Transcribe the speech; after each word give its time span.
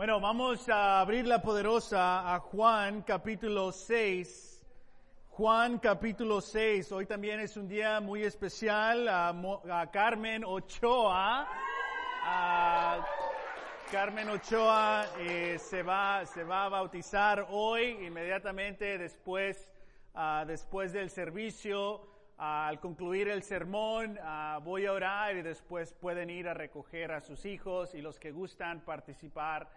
Bueno, 0.00 0.18
vamos 0.18 0.66
a 0.70 1.00
abrir 1.00 1.26
la 1.26 1.42
poderosa 1.42 2.34
a 2.34 2.38
Juan 2.38 3.02
capítulo 3.02 3.70
6. 3.70 4.66
Juan 5.28 5.78
capítulo 5.78 6.40
6. 6.40 6.90
Hoy 6.92 7.04
también 7.04 7.38
es 7.38 7.54
un 7.58 7.68
día 7.68 8.00
muy 8.00 8.22
especial 8.22 9.06
a, 9.10 9.90
Carmen 9.92 10.42
Ochoa. 10.46 11.46
Carmen 13.92 14.30
Ochoa 14.30 15.04
eh, 15.18 15.58
se, 15.58 15.82
va, 15.82 16.24
se 16.24 16.44
va 16.44 16.64
a 16.64 16.68
bautizar 16.70 17.48
hoy, 17.50 17.98
inmediatamente 18.06 18.96
después, 18.96 19.70
ah, 20.14 20.46
después 20.46 20.94
del 20.94 21.10
servicio. 21.10 22.08
al 22.38 22.80
concluir 22.80 23.28
el 23.28 23.42
sermón, 23.42 24.18
ah, 24.22 24.60
voy 24.64 24.86
a 24.86 24.94
orar 24.94 25.36
y 25.36 25.42
después 25.42 25.92
pueden 25.92 26.30
ir 26.30 26.48
a 26.48 26.54
recoger 26.54 27.12
a 27.12 27.20
sus 27.20 27.44
hijos 27.44 27.94
y 27.94 28.00
los 28.00 28.18
que 28.18 28.32
gustan 28.32 28.80
participar 28.80 29.68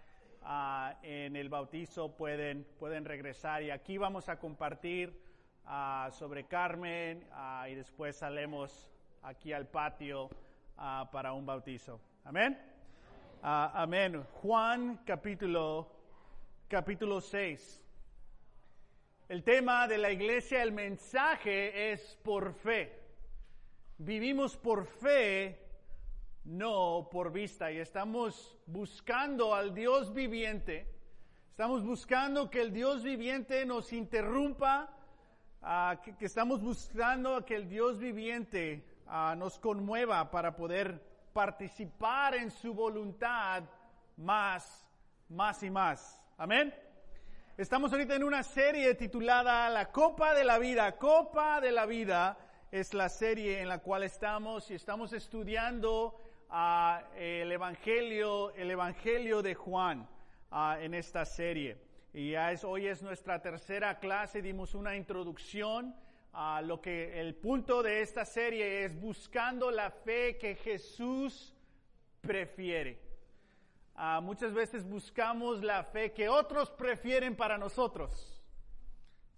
Ah, 0.46 0.98
en 1.04 1.38
el 1.38 1.48
bautizo 1.48 2.18
pueden, 2.18 2.66
pueden 2.78 3.06
regresar. 3.06 3.64
Y 3.64 3.72
aquí 3.72 3.98
vamos 3.98 4.28
a 4.28 4.38
compartir 4.38 5.18
ah, 5.66 6.10
sobre 6.12 6.46
Carmen 6.46 7.26
ah, 7.32 7.68
y 7.70 7.76
después 7.76 8.18
salemos 8.18 8.92
aquí 9.22 9.54
al 9.54 9.68
patio 9.68 10.30
para 11.12 11.32
un 11.32 11.46
bautizo. 11.46 12.02
Amén. 12.26 12.60
amén. 13.42 14.22
Juan 14.42 15.00
capítulo, 15.06 15.88
capítulo 16.68 17.22
6. 17.22 17.82
El 19.30 19.44
tema 19.44 19.88
de 19.88 19.98
la 19.98 20.12
iglesia, 20.12 20.62
el 20.62 20.74
mensaje 20.74 21.94
es 21.94 22.20
por 22.22 22.54
fe. 22.54 23.00
Vivimos 23.98 24.58
por 24.58 24.86
fe 24.86 25.63
no 26.46 27.08
por 27.12 27.32
vista. 27.32 27.72
Y 27.72 27.78
estamos 27.78 28.58
buscando 28.66 29.54
al 29.56 29.74
Dios 29.74 30.14
viviente. 30.14 30.88
Estamos 31.50 31.84
buscando 31.84 32.50
que 32.50 32.62
el 32.62 32.74
Dios 32.74 33.04
viviente 33.04 33.66
nos 33.66 33.94
interrumpa, 33.94 34.90
ah, 35.62 36.02
que, 36.04 36.26
estamos 36.26 36.62
buscando 36.62 37.46
que 37.46 37.56
el 37.56 37.70
Dios 37.70 38.00
viviente 38.00 38.84
ah, 39.08 39.36
nos 39.38 39.60
conmueva 39.60 40.32
para 40.32 40.56
poder 40.56 41.00
participar 41.32 42.36
en 42.36 42.50
su 42.50 42.74
voluntad 42.74 43.64
más, 44.18 44.88
más 45.30 45.62
y 45.62 45.70
más. 45.70 46.20
Amén. 46.38 46.74
Estamos 47.56 47.92
ahorita 47.92 48.16
en 48.16 48.24
una 48.24 48.42
serie 48.42 48.96
titulada 48.96 49.70
La 49.70 49.92
Copa 49.92 50.34
de 50.34 50.44
la 50.44 50.58
Vida. 50.58 50.98
Copa 50.98 51.62
de 51.62 51.72
la 51.72 51.86
Vida 51.86 52.36
es 52.72 52.96
la 52.96 53.10
serie 53.10 53.62
en 53.62 53.70
la 53.70 53.78
cual 53.78 54.02
estamos 54.02 54.72
y 54.72 54.74
estamos 54.74 55.14
estudiando 55.14 56.20
el 57.16 57.52
Evangelio, 57.52 58.52
el 58.52 58.70
Evangelio 58.70 59.42
de 59.42 59.56
Juan 59.56 60.08
en 60.80 60.94
esta 60.94 61.26
serie. 61.26 61.78
Y 62.14 62.36
es, 62.36 62.64
hoy 62.64 62.86
es 62.86 63.02
nuestra 63.02 63.42
tercera 63.42 63.98
clase, 64.00 64.42
dimos 64.42 64.76
una 64.76 64.96
introducción 64.96 65.96
a 66.32 66.62
lo 66.62 66.80
que 66.80 67.20
el 67.20 67.34
punto 67.34 67.82
de 67.82 68.02
esta 68.02 68.24
serie 68.24 68.86
es 68.86 69.00
buscando 69.00 69.72
la 69.72 69.90
fe 69.90 70.38
que 70.38 70.56
Jesús 70.56 71.56
prefiere. 72.22 73.00
muchas 74.22 74.54
veces 74.54 74.88
buscamos 74.88 75.64
la 75.64 75.84
fe 75.84 76.12
que 76.14 76.30
otros 76.30 76.70
prefieren 76.70 77.36
para 77.36 77.58
nosotros. 77.58 78.44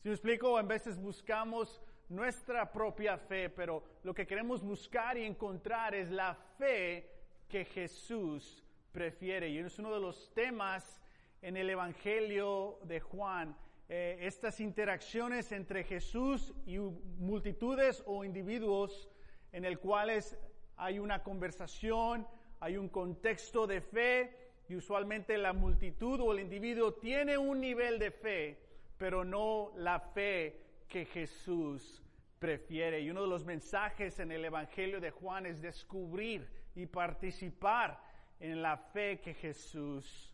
Si 0.01 0.09
me 0.09 0.15
explico? 0.15 0.59
En 0.59 0.67
veces 0.67 0.99
buscamos 0.99 1.81
nuestra 2.09 2.71
propia 2.71 3.17
fe, 3.17 3.49
pero 3.49 3.83
lo 4.03 4.13
que 4.13 4.27
queremos 4.27 4.63
buscar 4.63 5.17
y 5.17 5.23
encontrar 5.23 5.95
es 5.95 6.09
la 6.11 6.35
fe 6.57 7.09
que 7.47 7.65
Jesús 7.65 8.63
prefiere. 8.91 9.49
Y 9.49 9.57
es 9.57 9.79
uno 9.79 9.93
de 9.93 9.99
los 9.99 10.33
temas 10.33 11.01
en 11.41 11.57
el 11.57 11.69
Evangelio 11.69 12.79
de 12.83 12.99
Juan, 12.99 13.55
eh, 13.87 14.17
estas 14.21 14.59
interacciones 14.59 15.51
entre 15.51 15.83
Jesús 15.83 16.53
y 16.65 16.77
multitudes 16.77 18.03
o 18.07 18.23
individuos 18.23 19.07
en 19.51 19.63
el 19.63 19.79
cuales 19.79 20.37
hay 20.75 20.97
una 20.97 21.21
conversación, 21.21 22.27
hay 22.59 22.77
un 22.77 22.89
contexto 22.89 23.67
de 23.67 23.81
fe 23.81 24.35
y 24.67 24.75
usualmente 24.75 25.37
la 25.37 25.53
multitud 25.53 26.19
o 26.19 26.33
el 26.33 26.39
individuo 26.39 26.95
tiene 26.95 27.37
un 27.37 27.61
nivel 27.61 27.99
de 27.99 28.09
fe, 28.09 28.57
pero 28.97 29.23
no 29.23 29.71
la 29.75 29.99
fe 29.99 30.64
que 30.87 31.05
Jesús 31.05 32.01
prefiere. 32.39 33.01
Y 33.01 33.09
uno 33.09 33.21
de 33.21 33.27
los 33.27 33.45
mensajes 33.45 34.19
en 34.19 34.31
el 34.31 34.45
Evangelio 34.45 34.99
de 34.99 35.11
Juan 35.11 35.45
es 35.45 35.61
descubrir 35.61 36.47
y 36.75 36.85
participar 36.85 37.99
en 38.39 38.61
la 38.61 38.77
fe 38.77 39.19
que 39.19 39.33
Jesús 39.33 40.33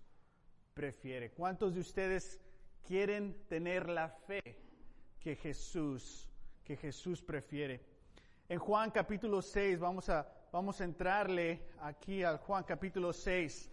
prefiere. 0.73 1.31
¿Cuántos 1.31 1.75
de 1.75 1.81
ustedes 1.81 2.39
quieren 2.85 3.45
tener 3.47 3.88
la 3.88 4.09
fe 4.09 4.41
que 5.19 5.35
Jesús, 5.35 6.29
que 6.63 6.75
Jesús 6.75 7.22
prefiere? 7.22 7.81
En 8.50 8.59
Juan 8.59 8.91
capítulo 8.91 9.41
6, 9.41 9.79
vamos 9.79 10.09
a, 10.09 10.28
vamos 10.51 10.81
a 10.81 10.83
entrarle 10.83 11.69
aquí 11.81 12.23
al 12.23 12.38
Juan 12.39 12.63
capítulo 12.63 13.13
6. 13.13 13.69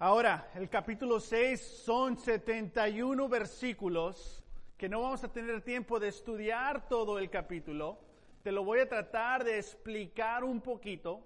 Ahora, 0.00 0.52
el 0.54 0.68
capítulo 0.68 1.18
6 1.18 1.60
son 1.84 2.16
71 2.16 3.28
versículos 3.28 4.44
que 4.78 4.88
no 4.88 5.02
vamos 5.02 5.24
a 5.24 5.32
tener 5.32 5.60
tiempo 5.62 5.98
de 5.98 6.06
estudiar 6.06 6.88
todo 6.88 7.18
el 7.18 7.28
capítulo. 7.28 7.98
Te 8.44 8.52
lo 8.52 8.62
voy 8.62 8.78
a 8.78 8.88
tratar 8.88 9.42
de 9.42 9.58
explicar 9.58 10.44
un 10.44 10.60
poquito. 10.60 11.20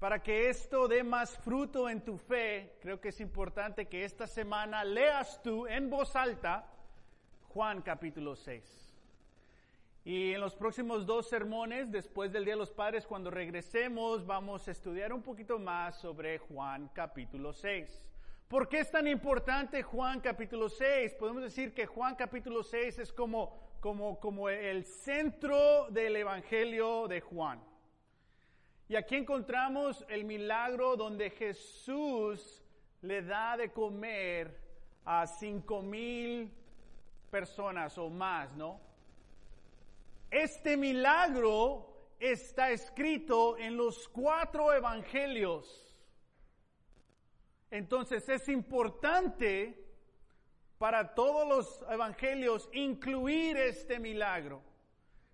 Para 0.00 0.20
que 0.20 0.50
esto 0.50 0.88
dé 0.88 1.04
más 1.04 1.38
fruto 1.38 1.88
en 1.88 2.04
tu 2.04 2.18
fe, 2.18 2.76
creo 2.80 3.00
que 3.00 3.10
es 3.10 3.20
importante 3.20 3.86
que 3.86 4.04
esta 4.04 4.26
semana 4.26 4.82
leas 4.82 5.40
tú 5.44 5.68
en 5.68 5.88
voz 5.88 6.16
alta 6.16 6.66
Juan 7.50 7.82
capítulo 7.82 8.34
6. 8.34 8.96
Y 10.04 10.32
en 10.32 10.40
los 10.40 10.56
próximos 10.56 11.06
dos 11.06 11.28
sermones, 11.28 11.92
después 11.92 12.32
del 12.32 12.44
Día 12.44 12.54
de 12.54 12.58
los 12.58 12.72
Padres, 12.72 13.06
cuando 13.06 13.30
regresemos, 13.30 14.26
vamos 14.26 14.66
a 14.66 14.72
estudiar 14.72 15.12
un 15.12 15.22
poquito 15.22 15.60
más 15.60 16.00
sobre 16.00 16.38
Juan 16.38 16.90
capítulo 16.92 17.52
6. 17.52 18.11
¿Por 18.52 18.68
qué 18.68 18.80
es 18.80 18.90
tan 18.90 19.06
importante 19.06 19.82
Juan 19.82 20.20
capítulo 20.20 20.68
6? 20.68 21.14
Podemos 21.14 21.42
decir 21.42 21.72
que 21.72 21.86
Juan 21.86 22.14
capítulo 22.16 22.62
6 22.62 22.98
es 22.98 23.10
como, 23.10 23.78
como, 23.80 24.20
como 24.20 24.50
el 24.50 24.84
centro 24.84 25.86
del 25.88 26.16
Evangelio 26.16 27.08
de 27.08 27.22
Juan. 27.22 27.64
Y 28.90 28.96
aquí 28.96 29.16
encontramos 29.16 30.04
el 30.06 30.26
milagro 30.26 30.96
donde 30.96 31.30
Jesús 31.30 32.62
le 33.00 33.22
da 33.22 33.56
de 33.56 33.72
comer 33.72 34.60
a 35.06 35.26
cinco 35.26 35.80
mil 35.80 36.52
personas 37.30 37.96
o 37.96 38.10
más, 38.10 38.52
¿no? 38.52 38.78
Este 40.30 40.76
milagro 40.76 42.10
está 42.20 42.70
escrito 42.70 43.56
en 43.56 43.78
los 43.78 44.06
cuatro 44.10 44.74
evangelios. 44.74 45.91
Entonces 47.72 48.28
es 48.28 48.50
importante 48.50 49.82
para 50.76 51.14
todos 51.14 51.48
los 51.48 51.90
evangelios 51.90 52.68
incluir 52.74 53.56
este 53.56 53.98
milagro. 53.98 54.62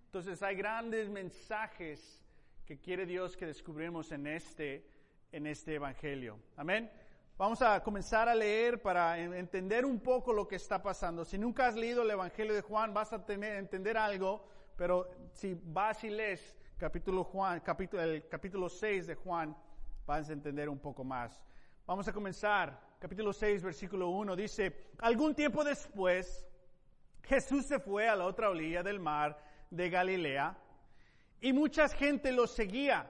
Entonces 0.05 0.41
hay 0.41 0.55
grandes 0.55 1.09
mensajes 1.09 2.23
que 2.65 2.79
quiere 2.79 3.05
Dios 3.05 3.35
que 3.35 3.45
descubrimos 3.45 4.13
en 4.13 4.25
este, 4.25 4.89
en 5.33 5.47
este 5.47 5.75
evangelio. 5.75 6.39
Amén. 6.55 6.89
Vamos 7.37 7.61
a 7.61 7.83
comenzar 7.83 8.29
a 8.29 8.35
leer 8.35 8.81
para 8.81 9.19
entender 9.19 9.85
un 9.85 9.99
poco 9.99 10.31
lo 10.31 10.47
que 10.47 10.55
está 10.55 10.81
pasando. 10.81 11.25
Si 11.25 11.37
nunca 11.37 11.67
has 11.67 11.75
leído 11.75 12.03
el 12.03 12.11
Evangelio 12.11 12.53
de 12.53 12.61
Juan, 12.61 12.93
vas 12.93 13.11
a 13.11 13.25
tener, 13.25 13.57
entender 13.57 13.97
algo, 13.97 14.47
pero 14.77 15.09
si 15.33 15.59
vas 15.61 16.01
y 16.05 16.09
lees 16.09 16.55
capítulo 16.77 17.25
Juan, 17.25 17.59
capítulo, 17.59 18.01
el 18.01 18.29
capítulo 18.29 18.69
6 18.69 19.07
de 19.07 19.15
Juan, 19.15 19.57
vas 20.05 20.29
a 20.29 20.33
entender 20.33 20.69
un 20.69 20.79
poco 20.79 21.03
más. 21.03 21.48
Vamos 21.89 22.07
a 22.07 22.13
comenzar. 22.13 22.79
Capítulo 22.99 23.33
6, 23.33 23.63
versículo 23.63 24.09
1 24.09 24.35
dice, 24.35 24.91
algún 24.99 25.33
tiempo 25.33 25.63
después, 25.63 26.45
Jesús 27.23 27.65
se 27.65 27.79
fue 27.79 28.07
a 28.07 28.15
la 28.15 28.27
otra 28.27 28.51
orilla 28.51 28.83
del 28.83 28.99
mar 28.99 29.43
de 29.71 29.89
Galilea 29.89 30.55
y 31.41 31.51
mucha 31.51 31.89
gente 31.89 32.31
lo 32.31 32.45
seguía 32.45 33.09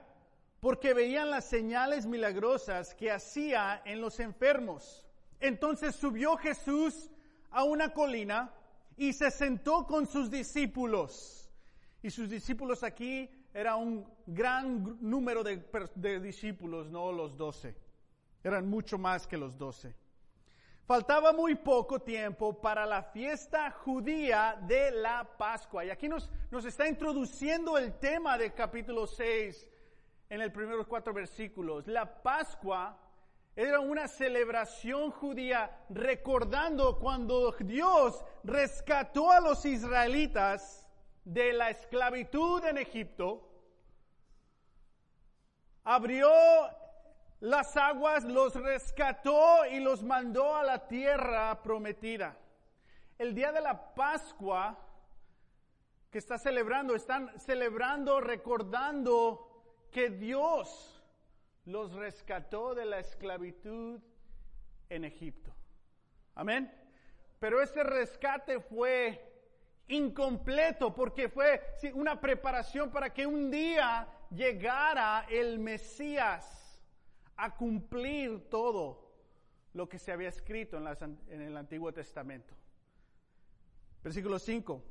porque 0.60 0.94
veían 0.94 1.28
las 1.28 1.44
señales 1.44 2.06
milagrosas 2.06 2.94
que 2.94 3.10
hacía 3.10 3.82
en 3.84 4.00
los 4.00 4.18
enfermos. 4.18 5.06
Entonces 5.40 5.94
subió 5.94 6.38
Jesús 6.38 7.10
a 7.50 7.64
una 7.64 7.92
colina 7.92 8.50
y 8.96 9.12
se 9.12 9.30
sentó 9.30 9.86
con 9.86 10.06
sus 10.06 10.30
discípulos. 10.30 11.52
Y 12.02 12.08
sus 12.08 12.30
discípulos 12.30 12.82
aquí 12.82 13.28
era 13.52 13.76
un 13.76 14.10
gran 14.26 14.96
número 15.02 15.44
de, 15.44 15.68
de 15.96 16.18
discípulos, 16.18 16.88
no 16.88 17.12
los 17.12 17.36
doce. 17.36 17.89
Eran 18.42 18.68
mucho 18.68 18.98
más 18.98 19.26
que 19.26 19.36
los 19.36 19.56
doce. 19.56 19.94
Faltaba 20.86 21.32
muy 21.32 21.54
poco 21.54 22.00
tiempo 22.00 22.60
para 22.60 22.84
la 22.84 23.02
fiesta 23.02 23.70
judía 23.70 24.58
de 24.66 24.90
la 24.90 25.24
Pascua. 25.38 25.84
Y 25.84 25.90
aquí 25.90 26.08
nos, 26.08 26.28
nos 26.50 26.64
está 26.64 26.88
introduciendo 26.88 27.78
el 27.78 27.98
tema 27.98 28.36
del 28.36 28.52
capítulo 28.52 29.06
6 29.06 29.68
en 30.30 30.40
el 30.40 30.50
primeros 30.50 30.86
cuatro 30.86 31.12
versículos. 31.12 31.86
La 31.86 32.22
Pascua 32.22 32.98
era 33.54 33.80
una 33.80 34.08
celebración 34.08 35.10
judía 35.10 35.70
recordando 35.90 36.98
cuando 36.98 37.52
Dios 37.60 38.24
rescató 38.42 39.30
a 39.30 39.40
los 39.40 39.64
israelitas 39.66 40.88
de 41.24 41.52
la 41.52 41.70
esclavitud 41.70 42.64
en 42.64 42.78
Egipto, 42.78 43.46
abrió 45.84 46.30
las 47.40 47.76
aguas, 47.76 48.24
los 48.24 48.54
rescató 48.54 49.66
y 49.66 49.80
los 49.80 50.02
mandó 50.02 50.54
a 50.54 50.62
la 50.62 50.86
tierra 50.86 51.62
prometida. 51.62 52.36
El 53.18 53.34
día 53.34 53.50
de 53.52 53.60
la 53.60 53.94
Pascua 53.94 54.78
que 56.10 56.18
está 56.18 56.38
celebrando, 56.38 56.94
están 56.94 57.38
celebrando, 57.38 58.20
recordando 58.20 59.86
que 59.90 60.10
Dios 60.10 61.02
los 61.66 61.92
rescató 61.92 62.74
de 62.74 62.84
la 62.84 62.98
esclavitud 62.98 64.00
en 64.88 65.04
Egipto. 65.04 65.54
Amén. 66.34 66.72
Pero 67.38 67.62
ese 67.62 67.84
rescate 67.84 68.60
fue 68.60 69.24
incompleto 69.88 70.92
porque 70.94 71.28
fue 71.28 71.60
una 71.94 72.20
preparación 72.20 72.90
para 72.90 73.12
que 73.12 73.26
un 73.26 73.50
día 73.50 74.08
llegara 74.30 75.26
el 75.28 75.58
Mesías 75.58 76.59
a 77.40 77.56
cumplir 77.56 78.50
todo 78.50 79.10
lo 79.72 79.88
que 79.88 79.98
se 79.98 80.12
había 80.12 80.28
escrito 80.28 80.76
en, 80.76 81.42
el 81.42 81.56
Antiguo 81.56 81.92
Testamento. 81.92 82.54
Versículo 84.02 84.38
5. 84.38 84.82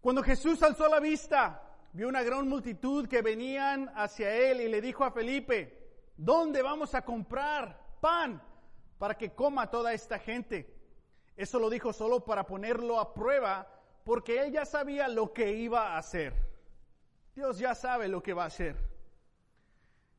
Cuando 0.00 0.22
Jesús 0.22 0.62
alzó 0.62 0.88
la 0.88 1.00
vista, 1.00 1.76
vio 1.92 2.08
una 2.08 2.22
gran 2.22 2.48
multitud 2.48 3.08
que 3.08 3.22
venían 3.22 3.90
hacia 3.96 4.32
él 4.32 4.60
y 4.60 4.68
le 4.68 4.80
dijo 4.80 5.04
a 5.04 5.10
Felipe, 5.10 6.12
¿dónde 6.16 6.62
vamos 6.62 6.94
a 6.94 7.02
comprar 7.02 7.98
pan 8.00 8.40
para 8.96 9.16
que 9.16 9.34
coma 9.34 9.68
toda 9.70 9.92
esta 9.92 10.20
gente? 10.20 10.72
Eso 11.36 11.58
lo 11.58 11.68
dijo 11.68 11.92
solo 11.92 12.24
para 12.24 12.46
ponerlo 12.46 13.00
a 13.00 13.12
prueba, 13.12 13.66
porque 14.04 14.40
él 14.40 14.52
ya 14.52 14.64
sabía 14.64 15.08
lo 15.08 15.32
que 15.32 15.52
iba 15.52 15.94
a 15.94 15.98
hacer. 15.98 16.32
Dios 17.34 17.58
ya 17.58 17.74
sabe 17.74 18.06
lo 18.06 18.22
que 18.22 18.34
va 18.34 18.44
a 18.44 18.48
hacer. 18.48 18.97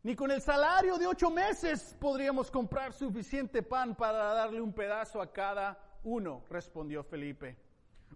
Ni 0.02 0.16
con 0.16 0.32
el 0.32 0.42
salario 0.42 0.98
de 0.98 1.08
ocho 1.08 1.30
meses 1.30 1.96
podríamos 2.00 2.50
comprar 2.50 2.94
suficiente 2.94 3.62
pan 3.62 3.96
para 3.96 4.34
darle 4.34 4.62
un 4.62 4.74
pedazo 4.74 5.22
a 5.22 5.32
cada 5.32 5.78
uno, 6.04 6.44
respondió 6.50 7.04
Felipe. 7.04 7.58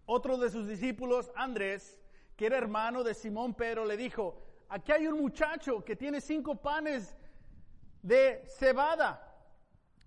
Otro 0.05 0.37
de 0.37 0.49
sus 0.49 0.67
discípulos, 0.67 1.31
Andrés, 1.35 1.99
que 2.35 2.45
era 2.45 2.57
hermano 2.57 3.03
de 3.03 3.13
Simón 3.13 3.53
Pedro, 3.53 3.85
le 3.85 3.97
dijo, 3.97 4.41
aquí 4.69 4.91
hay 4.91 5.07
un 5.07 5.19
muchacho 5.19 5.83
que 5.83 5.95
tiene 5.95 6.21
cinco 6.21 6.55
panes 6.55 7.15
de 8.01 8.43
cebada 8.47 9.35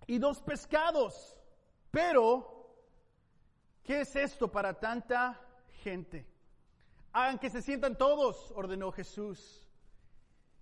y 0.06 0.18
dos 0.18 0.40
pescados, 0.40 1.36
pero 1.90 2.56
¿Qué 3.86 4.00
es 4.00 4.16
esto 4.16 4.50
para 4.50 4.74
tanta 4.74 5.40
gente? 5.84 6.26
Hagan 7.12 7.38
que 7.38 7.48
se 7.48 7.62
sientan 7.62 7.96
todos, 7.96 8.50
ordenó 8.56 8.90
Jesús. 8.90 9.64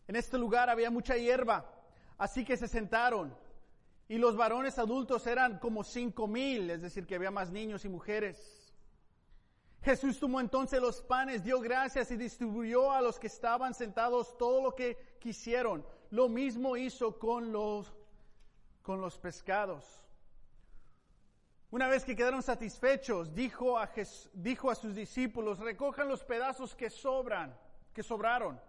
En 0.07 0.17
este 0.17 0.39
lugar 0.39 0.69
había 0.69 0.91
mucha 0.91 1.17
hierba, 1.17 1.71
así 2.19 2.45
que 2.45 2.57
se 2.57 2.69
sentaron. 2.69 3.37
Y 4.09 4.19
los 4.19 4.37
varones 4.37 4.79
adultos 4.79 5.27
eran 5.27 5.59
como 5.59 5.83
cinco 5.83 6.27
mil, 6.27 6.71
es 6.71 6.83
decir, 6.83 7.07
que 7.07 7.15
había 7.15 7.31
más 7.31 7.51
niños 7.51 7.85
y 7.85 7.89
mujeres. 7.89 8.75
Jesús 9.83 10.19
tomó 10.19 10.41
entonces 10.41 10.81
los 10.81 11.03
panes, 11.03 11.45
dio 11.45 11.61
gracias 11.61 12.11
y 12.11 12.17
distribuyó 12.17 12.91
a 12.93 13.03
los 13.03 13.19
que 13.19 13.27
estaban 13.27 13.75
sentados 13.75 14.37
todo 14.39 14.63
lo 14.63 14.75
que 14.75 14.97
quisieron. 15.19 15.85
Lo 16.11 16.29
mismo 16.29 16.77
hizo 16.77 17.19
con 17.19 17.53
los, 17.53 17.93
con 18.83 19.01
los 19.01 19.19
pescados. 19.19 20.01
Una 21.71 21.89
vez 21.89 22.05
que 22.05 22.15
quedaron 22.17 22.43
satisfechos, 22.43 23.35
dijo 23.35 23.79
a, 23.79 23.91
dijo 24.33 24.71
a 24.71 24.75
sus 24.75 24.95
discípulos, 24.95 25.59
recojan 25.59 26.09
los 26.09 26.25
pedazos 26.25 26.75
que 26.75 26.89
sobran, 26.89 27.55
que 27.93 28.03
sobraron, 28.03 28.61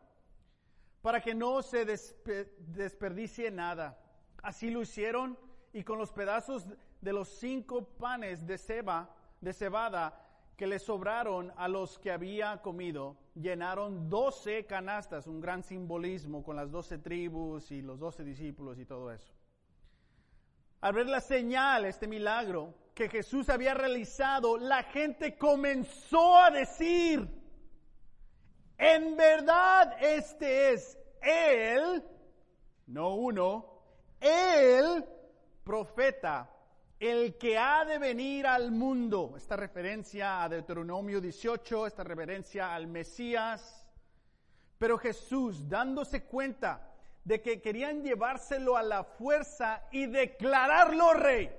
para 1.05 1.21
que 1.21 1.35
no 1.35 1.61
se 1.61 1.85
desperdicie 1.85 3.51
nada. 3.51 3.95
Así 4.41 4.71
lo 4.71 4.81
hicieron 4.81 5.37
y 5.71 5.83
con 5.83 5.99
los 5.99 6.11
pedazos 6.11 6.65
de 6.99 7.13
los 7.13 7.29
cinco 7.29 7.85
panes 7.85 8.47
de, 8.47 8.57
ceba, 8.57 9.15
de 9.39 9.53
cebada 9.53 10.19
que 10.57 10.65
le 10.65 10.79
sobraron 10.79 11.53
a 11.57 11.67
los 11.67 11.99
que 11.99 12.11
había 12.11 12.59
comido, 12.63 13.17
llenaron 13.35 14.09
doce 14.09 14.65
canastas, 14.65 15.27
un 15.27 15.39
gran 15.39 15.61
simbolismo 15.61 16.43
con 16.43 16.55
las 16.55 16.71
doce 16.71 16.97
tribus 16.97 17.69
y 17.69 17.83
los 17.83 17.99
doce 17.99 18.23
discípulos 18.23 18.79
y 18.79 18.85
todo 18.85 19.11
eso. 19.11 19.31
Al 20.81 20.93
ver 20.93 21.05
la 21.05 21.21
señal, 21.21 21.85
este 21.85 22.07
milagro, 22.07 22.73
que 22.95 23.09
Jesús 23.09 23.49
había 23.49 23.75
realizado, 23.75 24.57
la 24.57 24.81
gente 24.81 25.37
comenzó 25.37 26.35
a 26.35 26.49
decir, 26.49 27.44
en 28.77 29.15
verdad 29.15 29.97
este 30.01 30.73
es 30.73 30.97
Él, 31.21 32.03
no 32.87 33.15
uno, 33.15 33.81
el 34.19 35.05
profeta, 35.63 36.49
el 36.99 37.37
que 37.37 37.57
ha 37.57 37.85
de 37.85 37.97
venir 37.97 38.47
al 38.47 38.71
mundo. 38.71 39.33
Esta 39.37 39.55
referencia 39.55 40.43
a 40.43 40.49
Deuteronomio 40.49 41.19
18, 41.19 41.87
esta 41.87 42.03
referencia 42.03 42.73
al 42.73 42.87
Mesías. 42.87 43.85
Pero 44.77 44.97
Jesús, 44.97 45.67
dándose 45.67 46.23
cuenta 46.23 46.91
de 47.23 47.41
que 47.41 47.61
querían 47.61 48.03
llevárselo 48.03 48.77
a 48.77 48.83
la 48.83 49.03
fuerza 49.03 49.83
y 49.91 50.05
declararlo 50.05 51.13
rey, 51.13 51.49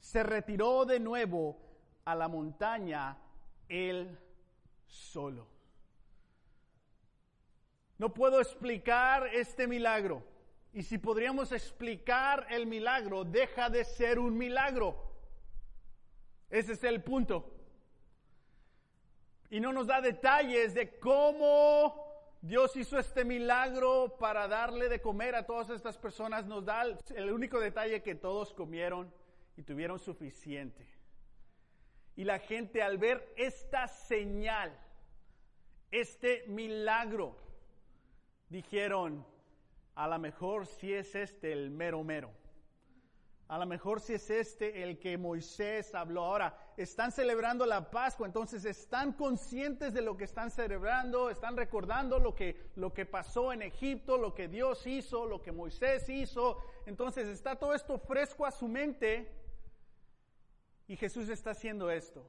se 0.00 0.22
retiró 0.22 0.84
de 0.84 0.98
nuevo 0.98 1.58
a 2.04 2.14
la 2.14 2.28
montaña 2.28 3.18
él 3.68 4.18
solo. 4.86 5.51
No 8.02 8.12
puedo 8.12 8.40
explicar 8.40 9.28
este 9.32 9.68
milagro. 9.68 10.24
Y 10.72 10.82
si 10.82 10.98
podríamos 10.98 11.52
explicar 11.52 12.48
el 12.50 12.66
milagro, 12.66 13.22
deja 13.22 13.70
de 13.70 13.84
ser 13.84 14.18
un 14.18 14.36
milagro. 14.36 14.96
Ese 16.50 16.72
es 16.72 16.82
el 16.82 17.00
punto. 17.04 17.48
Y 19.50 19.60
no 19.60 19.72
nos 19.72 19.86
da 19.86 20.00
detalles 20.00 20.74
de 20.74 20.98
cómo 20.98 21.94
Dios 22.40 22.74
hizo 22.74 22.98
este 22.98 23.24
milagro 23.24 24.16
para 24.18 24.48
darle 24.48 24.88
de 24.88 25.00
comer 25.00 25.36
a 25.36 25.46
todas 25.46 25.70
estas 25.70 25.96
personas. 25.96 26.44
Nos 26.44 26.64
da 26.64 26.82
el 27.14 27.30
único 27.30 27.60
detalle 27.60 28.02
que 28.02 28.16
todos 28.16 28.52
comieron 28.52 29.14
y 29.56 29.62
tuvieron 29.62 30.00
suficiente. 30.00 30.88
Y 32.16 32.24
la 32.24 32.40
gente 32.40 32.82
al 32.82 32.98
ver 32.98 33.32
esta 33.36 33.86
señal, 33.86 34.76
este 35.92 36.44
milagro, 36.48 37.51
dijeron, 38.52 39.26
a 39.94 40.06
lo 40.06 40.18
mejor 40.18 40.66
si 40.66 40.92
es 40.92 41.14
este 41.14 41.52
el 41.52 41.70
mero 41.70 42.04
mero. 42.04 42.30
A 43.48 43.58
lo 43.58 43.66
mejor 43.66 44.00
si 44.00 44.14
es 44.14 44.30
este 44.30 44.82
el 44.82 44.98
que 44.98 45.18
Moisés 45.18 45.94
habló. 45.94 46.24
Ahora, 46.24 46.56
están 46.76 47.12
celebrando 47.12 47.66
la 47.66 47.90
Pascua, 47.90 48.26
entonces 48.26 48.64
están 48.64 49.12
conscientes 49.12 49.92
de 49.92 50.00
lo 50.00 50.16
que 50.16 50.24
están 50.24 50.50
celebrando, 50.50 51.28
están 51.28 51.56
recordando 51.56 52.18
lo 52.18 52.34
que, 52.34 52.70
lo 52.76 52.94
que 52.94 53.04
pasó 53.04 53.52
en 53.52 53.62
Egipto, 53.62 54.16
lo 54.16 54.34
que 54.34 54.48
Dios 54.48 54.86
hizo, 54.86 55.26
lo 55.26 55.42
que 55.42 55.52
Moisés 55.52 56.08
hizo. 56.08 56.58
Entonces 56.86 57.28
está 57.28 57.56
todo 57.56 57.74
esto 57.74 57.98
fresco 57.98 58.46
a 58.46 58.50
su 58.50 58.68
mente 58.68 59.30
y 60.86 60.96
Jesús 60.96 61.28
está 61.28 61.50
haciendo 61.50 61.90
esto. 61.90 62.26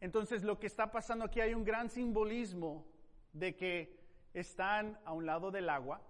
Entonces 0.00 0.42
lo 0.42 0.58
que 0.58 0.66
está 0.66 0.92
pasando 0.92 1.24
aquí 1.24 1.40
hay 1.40 1.54
un 1.54 1.64
gran 1.64 1.88
simbolismo 1.88 2.97
de 3.32 3.56
que 3.56 3.98
están 4.34 4.98
a 5.04 5.12
un 5.12 5.26
lado 5.26 5.50
del 5.50 5.68
agua 5.68 6.00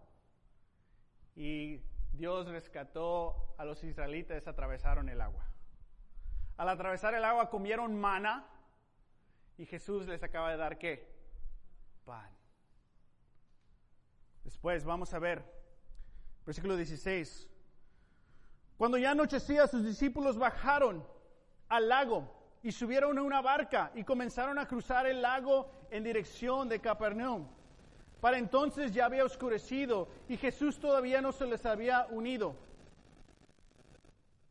y 1.35 1.81
Dios 2.13 2.49
rescató 2.49 3.55
a 3.59 3.65
los 3.65 3.83
israelitas, 3.85 4.47
atravesaron 4.47 5.09
el 5.09 5.21
agua. 5.21 5.45
Al 6.57 6.69
atravesar 6.69 7.15
el 7.15 7.25
agua 7.25 7.51
comieron 7.51 7.99
mana 7.99 8.47
y 9.57 9.67
Jesús 9.67 10.07
les 10.07 10.23
acaba 10.23 10.51
de 10.51 10.57
dar 10.57 10.79
qué? 10.79 11.09
Pan. 12.05 12.31
Después 14.45 14.85
vamos 14.85 15.13
a 15.15 15.19
ver, 15.19 15.45
versículo 16.45 16.77
16. 16.77 17.49
Cuando 18.77 18.97
ya 18.97 19.11
anochecía, 19.11 19.67
sus 19.67 19.85
discípulos 19.85 20.39
bajaron 20.39 21.07
al 21.69 21.89
lago 21.89 22.38
y 22.63 22.73
subieron 22.73 23.19
a 23.19 23.23
una 23.23 23.41
barca 23.41 23.91
y 23.95 24.05
comenzaron 24.05 24.59
a 24.59 24.67
cruzar 24.67 25.07
el 25.07 25.23
lago 25.23 25.71
en 25.91 26.05
dirección 26.05 26.69
de 26.69 26.81
Capernaum. 26.81 27.47
Para 28.21 28.39
entonces 28.39 28.93
ya 28.93 29.07
había 29.07 29.25
oscurecido 29.25 30.09
y 30.29 30.37
Jesús 30.37 30.79
todavía 30.81 31.21
no 31.21 31.33
se 31.33 31.47
les 31.47 31.65
había 31.65 32.07
unido. 32.11 32.57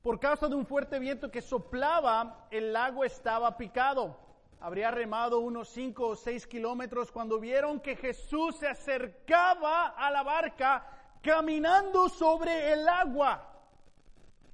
Por 0.02 0.20
causa 0.22 0.48
de 0.48 0.56
un 0.56 0.66
fuerte 0.66 1.00
viento 1.00 1.30
que 1.30 1.42
soplaba, 1.42 2.48
el 2.50 2.72
lago 2.72 3.04
estaba 3.04 3.58
picado. 3.58 4.18
Habría 4.62 4.90
remado 4.90 5.40
unos 5.40 5.68
cinco 5.68 6.08
o 6.08 6.16
seis 6.16 6.48
kilómetros 6.48 7.12
cuando 7.12 7.40
vieron 7.40 7.82
que 7.82 7.98
Jesús 7.98 8.58
se 8.58 8.68
acercaba 8.68 9.88
a 9.88 10.10
la 10.10 10.24
barca 10.24 10.88
caminando 11.22 12.08
sobre 12.08 12.72
el 12.72 12.88
agua. 12.88 13.54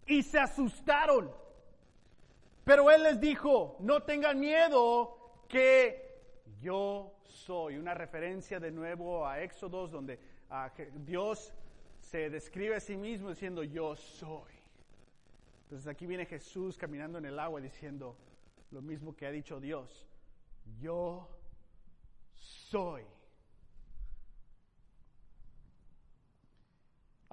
Y 0.07 0.23
se 0.23 0.39
asustaron. 0.39 1.42
Pero 2.63 2.89
él 2.89 3.03
les 3.03 3.19
dijo, 3.19 3.77
no 3.79 4.03
tengan 4.03 4.39
miedo 4.39 5.43
que 5.47 6.03
yo 6.61 7.13
soy. 7.23 7.77
Una 7.77 7.93
referencia 7.93 8.59
de 8.59 8.71
nuevo 8.71 9.27
a 9.27 9.41
Éxodos 9.41 9.91
donde 9.91 10.19
Dios 11.05 11.53
se 11.99 12.29
describe 12.29 12.75
a 12.75 12.79
sí 12.79 12.95
mismo 12.95 13.29
diciendo 13.29 13.63
yo 13.63 13.95
soy. 13.95 14.53
Entonces 15.63 15.87
aquí 15.87 16.05
viene 16.05 16.25
Jesús 16.25 16.77
caminando 16.77 17.17
en 17.17 17.25
el 17.25 17.39
agua 17.39 17.59
diciendo 17.59 18.15
lo 18.71 18.81
mismo 18.81 19.15
que 19.15 19.25
ha 19.25 19.31
dicho 19.31 19.59
Dios. 19.59 20.07
Yo 20.79 21.27
soy. 22.35 23.03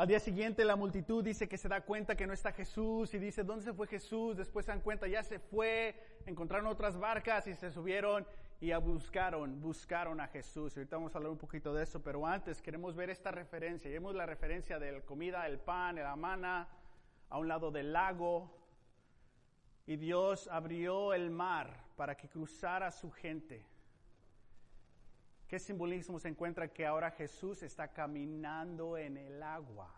Al 0.00 0.09
día 0.09 0.19
siguiente 0.19 0.64
la 0.64 0.76
multitud 0.76 1.23
dice 1.23 1.47
que 1.47 1.59
se 1.59 1.69
da 1.69 1.83
cuenta 1.83 2.16
que 2.16 2.26
no 2.26 2.33
está 2.33 2.52
Jesús 2.52 3.12
y 3.12 3.19
dice, 3.19 3.45
¿dónde 3.45 3.66
se 3.66 3.75
fue 3.75 3.87
Jesús? 3.87 4.35
Después 4.35 4.64
se 4.64 4.73
dan 4.73 4.80
cuenta, 4.80 5.07
ya 5.07 5.23
se 5.23 5.38
fue, 5.38 5.95
encontraron 6.25 6.69
otras 6.69 6.99
barcas 6.99 7.47
y 7.47 7.54
se 7.54 7.71
subieron 7.71 8.26
y 8.62 8.73
buscaron, 8.76 9.61
buscaron 9.61 10.19
a 10.23 10.28
Jesús. 10.28 10.75
Ahorita 10.75 10.97
vamos 10.97 11.14
a 11.14 11.19
hablar 11.19 11.33
un 11.33 11.37
poquito 11.37 11.75
de 11.75 11.83
eso, 11.83 12.02
pero 12.02 12.26
antes 12.26 12.62
queremos 12.62 12.97
ver 12.97 13.11
esta 13.11 13.30
referencia. 13.30 13.90
Vemos 13.90 14.14
la 14.14 14.25
referencia 14.25 14.78
de 14.78 14.90
la 14.90 15.00
comida, 15.02 15.47
el 15.47 15.59
pan, 15.59 15.97
la 15.97 16.16
mana, 16.16 16.66
a 17.28 17.37
un 17.37 17.49
lado 17.49 17.71
del 17.71 17.92
lago. 17.92 18.57
Y 19.85 19.97
Dios 19.97 20.49
abrió 20.49 21.12
el 21.12 21.28
mar 21.28 21.85
para 21.97 22.16
que 22.16 22.26
cruzara 22.26 22.90
su 22.90 23.11
gente. 23.11 23.66
¿Qué 25.50 25.59
simbolismo 25.59 26.21
se 26.21 26.28
encuentra 26.28 26.73
que 26.73 26.87
ahora 26.87 27.11
Jesús 27.11 27.64
está 27.64 27.88
caminando 27.88 28.97
en 28.97 29.16
el 29.16 29.42
agua? 29.42 29.92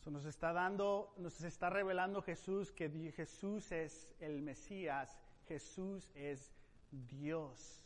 Eso 0.00 0.10
nos 0.10 0.24
está 0.24 0.54
dando, 0.54 1.12
nos 1.18 1.38
está 1.42 1.68
revelando 1.68 2.22
Jesús 2.22 2.72
que 2.72 2.88
Jesús 3.14 3.70
es 3.70 4.10
el 4.18 4.40
Mesías, 4.40 5.20
Jesús 5.46 6.10
es 6.14 6.54
Dios. 6.90 7.84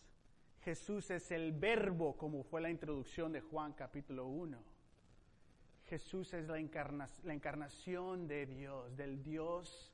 Jesús 0.60 1.10
es 1.10 1.32
el 1.32 1.50
verbo, 1.50 2.16
como 2.16 2.44
fue 2.44 2.60
la 2.60 2.70
introducción 2.70 3.32
de 3.32 3.40
Juan 3.40 3.72
capítulo 3.72 4.28
1. 4.28 4.62
Jesús 5.86 6.32
es 6.34 6.46
la, 6.46 7.08
la 7.24 7.34
encarnación 7.34 8.28
de 8.28 8.46
Dios, 8.46 8.96
del 8.96 9.24
Dios 9.24 9.92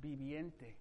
viviente. 0.00 0.76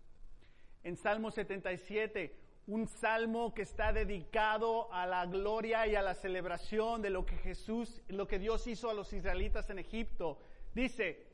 En 0.83 0.97
Salmo 0.97 1.29
77, 1.29 2.46
un 2.67 2.85
salmo 2.85 3.53
que 3.53 3.61
está 3.61 3.93
dedicado 3.93 4.91
a 4.91 5.05
la 5.05 5.25
gloria 5.25 5.87
y 5.87 5.95
a 5.95 6.01
la 6.01 6.13
celebración 6.13 7.01
de 7.01 7.09
lo 7.09 7.25
que 7.25 7.37
Jesús, 7.37 8.01
lo 8.09 8.27
que 8.27 8.39
Dios 8.39 8.67
hizo 8.67 8.89
a 8.89 8.93
los 8.93 9.13
israelitas 9.13 9.69
en 9.69 9.79
Egipto. 9.79 10.37
Dice, 10.73 11.25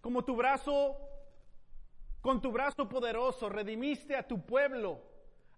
como 0.00 0.24
tu 0.24 0.36
brazo, 0.36 0.96
con 2.20 2.40
tu 2.40 2.52
brazo 2.52 2.88
poderoso 2.88 3.48
redimiste 3.48 4.14
a 4.14 4.26
tu 4.26 4.46
pueblo, 4.46 5.02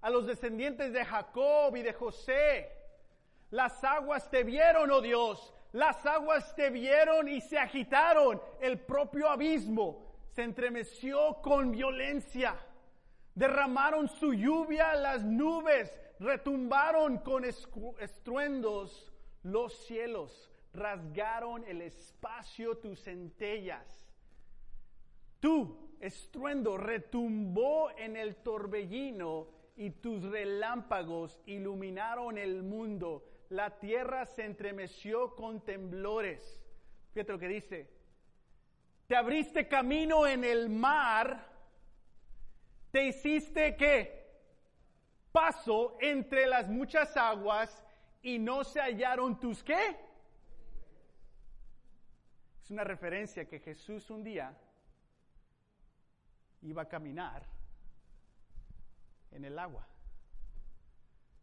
a 0.00 0.09
los 0.09 0.27
descendientes 0.27 0.95
de 0.95 1.05
Jacob 1.05 1.77
y 1.77 1.83
de 1.83 1.93
José. 1.93 2.71
Las 3.50 3.85
aguas 3.85 4.31
te 4.31 4.43
vieron, 4.43 4.91
oh 4.91 5.03
Dios, 5.03 5.53
las 5.73 6.05
aguas 6.07 6.55
te 6.57 6.71
vieron 6.71 7.29
y 7.29 7.43
se 7.43 7.59
agitaron. 7.59 8.41
El 8.59 8.79
propio 8.81 9.29
abismo 9.29 10.15
se 10.31 10.45
entremeció 10.45 11.43
con 11.43 11.73
violencia. 11.73 12.57
Derramaron 13.35 14.09
su 14.09 14.35
lluvia 14.35 14.95
las 14.95 15.23
nubes, 15.23 15.99
retumbaron 16.19 17.19
con 17.19 17.45
estruendos 17.45 19.13
los 19.43 19.73
cielos, 19.87 20.51
rasgaron 20.73 21.65
el 21.65 21.83
espacio 21.83 22.79
tus 22.79 23.03
centellas. 23.03 24.07
Tu 25.41 25.97
estruendo 26.01 26.77
retumbó 26.77 27.91
en 27.97 28.17
el 28.17 28.37
torbellino 28.37 29.49
y 29.77 29.91
tus 29.91 30.23
relámpagos 30.23 31.41
iluminaron 31.47 32.37
el 32.37 32.63
mundo. 32.63 33.25
La 33.49 33.79
tierra 33.79 34.27
se 34.27 34.45
entremeció 34.45 35.35
con 35.35 35.65
temblores. 35.65 36.61
Fíjate 37.13 37.33
lo 37.33 37.39
que 37.39 37.49
dice. 37.49 37.91
Te 39.07 39.17
abriste 39.17 39.67
camino 39.67 40.27
en 40.27 40.45
el 40.45 40.69
mar 40.69 41.50
te 42.90 43.06
hiciste 43.06 43.76
qué? 43.76 44.20
Paso 45.32 45.97
entre 46.00 46.47
las 46.47 46.68
muchas 46.68 47.16
aguas 47.16 47.85
y 48.23 48.38
no 48.38 48.64
se 48.64 48.80
hallaron 48.80 49.38
tus 49.38 49.62
qué? 49.62 49.97
Es 52.62 52.70
una 52.70 52.85
referencia 52.85 53.49
que 53.49 53.61
Jesús 53.61 54.11
un 54.11 54.25
día 54.25 54.56
iba 56.62 56.82
a 56.82 56.88
caminar 56.88 57.47
en 59.30 59.44
el 59.44 59.59
agua. 59.59 59.87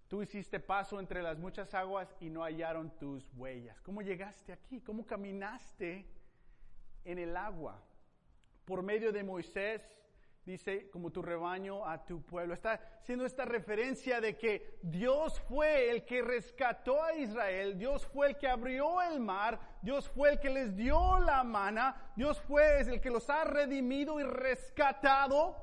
Tú 0.08 0.22
hiciste 0.22 0.60
paso 0.60 1.00
entre 1.00 1.22
las 1.22 1.38
muchas 1.38 1.74
aguas 1.74 2.14
y 2.22 2.30
no 2.30 2.44
hallaron 2.44 2.92
tus 2.98 3.30
huellas. 3.34 3.80
¿Cómo 3.82 4.02
llegaste 4.02 4.54
aquí? 4.54 4.80
¿Cómo 4.80 5.06
caminaste 5.06 6.06
en 7.04 7.20
el 7.20 7.36
agua? 7.36 7.82
Por 8.64 8.84
medio 8.84 9.12
de 9.12 9.24
Moisés 9.24 9.82
dice, 10.52 10.90
como 10.90 11.12
tu 11.12 11.22
rebaño 11.22 11.86
a 11.86 12.06
tu 12.06 12.22
pueblo. 12.22 12.54
Está 12.54 12.80
haciendo 13.02 13.26
esta 13.26 13.44
referencia 13.44 14.22
de 14.22 14.38
que 14.38 14.80
Dios 14.82 15.42
fue 15.42 15.92
el 15.92 16.06
que 16.06 16.22
rescató 16.22 17.04
a 17.04 17.16
Israel, 17.16 17.78
Dios 17.78 18.06
fue 18.08 18.30
el 18.30 18.38
que 18.38 18.48
abrió 18.48 19.02
el 19.02 19.20
mar, 19.20 19.60
Dios 19.82 20.10
fue 20.10 20.32
el 20.32 20.40
que 20.40 20.50
les 20.50 20.74
dio 20.76 21.20
la 21.20 21.44
mano, 21.44 21.94
Dios 22.16 22.40
fue 22.42 22.80
el 22.80 23.02
que 23.02 23.10
los 23.10 23.30
ha 23.30 23.44
redimido 23.44 24.22
y 24.22 24.24
rescatado. 24.24 25.58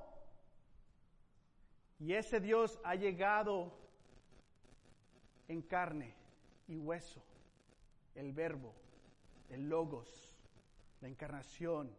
Y 1.98 2.12
ese 2.12 2.38
Dios 2.38 2.78
ha 2.84 2.94
llegado 2.94 3.72
en 5.48 5.62
carne 5.62 6.14
y 6.68 6.76
hueso, 6.76 7.24
el 8.14 8.34
verbo, 8.34 8.74
el 9.48 9.66
logos, 9.66 10.30
la 11.00 11.08
encarnación, 11.08 11.90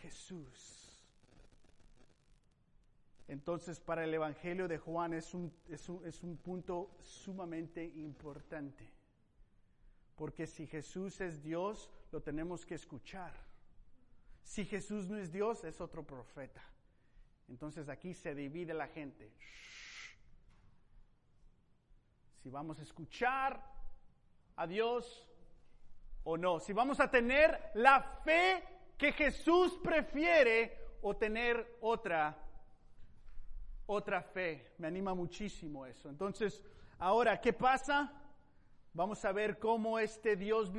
Jesús. 0.00 0.85
Entonces, 3.28 3.80
para 3.80 4.04
el 4.04 4.14
Evangelio 4.14 4.68
de 4.68 4.78
Juan 4.78 5.12
es 5.12 5.34
un, 5.34 5.52
es 5.68 5.88
un, 6.22 6.36
punto 6.36 6.96
sumamente 7.00 7.84
importante. 7.84 8.88
Porque 10.14 10.46
si 10.46 10.66
Jesús 10.66 11.20
es 11.20 11.42
Dios, 11.42 11.90
lo 12.12 12.22
tenemos 12.22 12.64
que 12.64 12.76
escuchar. 12.76 13.32
Si 14.42 14.64
Jesús 14.64 15.08
no 15.08 15.18
es 15.18 15.32
Dios, 15.32 15.64
es 15.64 15.80
otro 15.80 16.04
profeta. 16.06 16.62
Entonces 17.48 17.88
aquí 17.88 18.14
se 18.14 18.34
divide 18.34 18.72
la 18.72 18.86
gente. 18.86 19.32
Si 22.42 22.48
vamos 22.48 22.78
a 22.78 22.82
escuchar 22.82 23.60
a 24.54 24.66
Dios 24.66 25.26
o 26.22 26.36
no. 26.36 26.60
Si 26.60 26.72
vamos 26.72 27.00
a 27.00 27.10
tener 27.10 27.70
la 27.74 28.02
fe 28.24 28.62
que 28.96 29.12
Jesús 29.12 29.78
prefiere 29.82 30.78
o 31.02 31.16
tener 31.16 31.78
otra 31.80 32.45
otra 33.86 34.22
fe. 34.22 34.72
Me 34.78 34.86
anima 34.86 35.14
muchísimo 35.14 35.86
eso. 35.86 36.08
Entonces, 36.08 36.62
ahora, 36.98 37.40
¿qué 37.40 37.52
pasa? 37.52 38.12
Vamos 38.92 39.24
a 39.24 39.32
ver 39.32 39.58
cómo 39.58 39.98
este 39.98 40.36
Dios, 40.36 40.72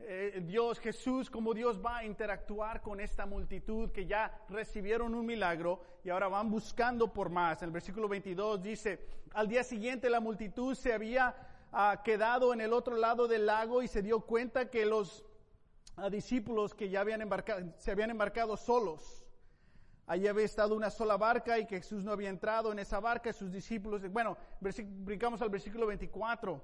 eh, 0.00 0.42
Dios 0.44 0.78
Jesús, 0.78 1.30
cómo 1.30 1.54
Dios 1.54 1.80
va 1.84 1.98
a 1.98 2.04
interactuar 2.04 2.82
con 2.82 3.00
esta 3.00 3.26
multitud 3.26 3.90
que 3.90 4.06
ya 4.06 4.44
recibieron 4.48 5.14
un 5.14 5.24
milagro 5.24 5.80
y 6.04 6.10
ahora 6.10 6.28
van 6.28 6.50
buscando 6.50 7.12
por 7.12 7.30
más. 7.30 7.62
En 7.62 7.68
el 7.68 7.72
versículo 7.72 8.08
22 8.08 8.62
dice, 8.62 9.06
al 9.34 9.48
día 9.48 9.62
siguiente 9.62 10.10
la 10.10 10.20
multitud 10.20 10.74
se 10.74 10.92
había 10.92 11.34
ah, 11.72 12.02
quedado 12.04 12.52
en 12.52 12.60
el 12.60 12.72
otro 12.72 12.96
lado 12.96 13.28
del 13.28 13.46
lago 13.46 13.82
y 13.82 13.88
se 13.88 14.02
dio 14.02 14.20
cuenta 14.20 14.68
que 14.68 14.84
los 14.84 15.24
ah, 15.96 16.10
discípulos 16.10 16.74
que 16.74 16.88
ya 16.88 17.02
habían 17.02 17.22
embarcado, 17.22 17.72
se 17.78 17.92
habían 17.92 18.10
embarcado 18.10 18.56
solos 18.56 19.20
Allí 20.10 20.26
había 20.26 20.44
estado 20.44 20.74
una 20.74 20.90
sola 20.90 21.16
barca 21.16 21.56
y 21.56 21.66
que 21.66 21.76
Jesús 21.76 22.02
no 22.02 22.10
había 22.10 22.30
entrado 22.30 22.72
en 22.72 22.80
esa 22.80 22.98
barca, 22.98 23.32
sus 23.32 23.52
discípulos, 23.52 24.02
bueno, 24.10 24.36
brincamos 24.60 25.40
al 25.40 25.50
versículo 25.50 25.86
24, 25.86 26.60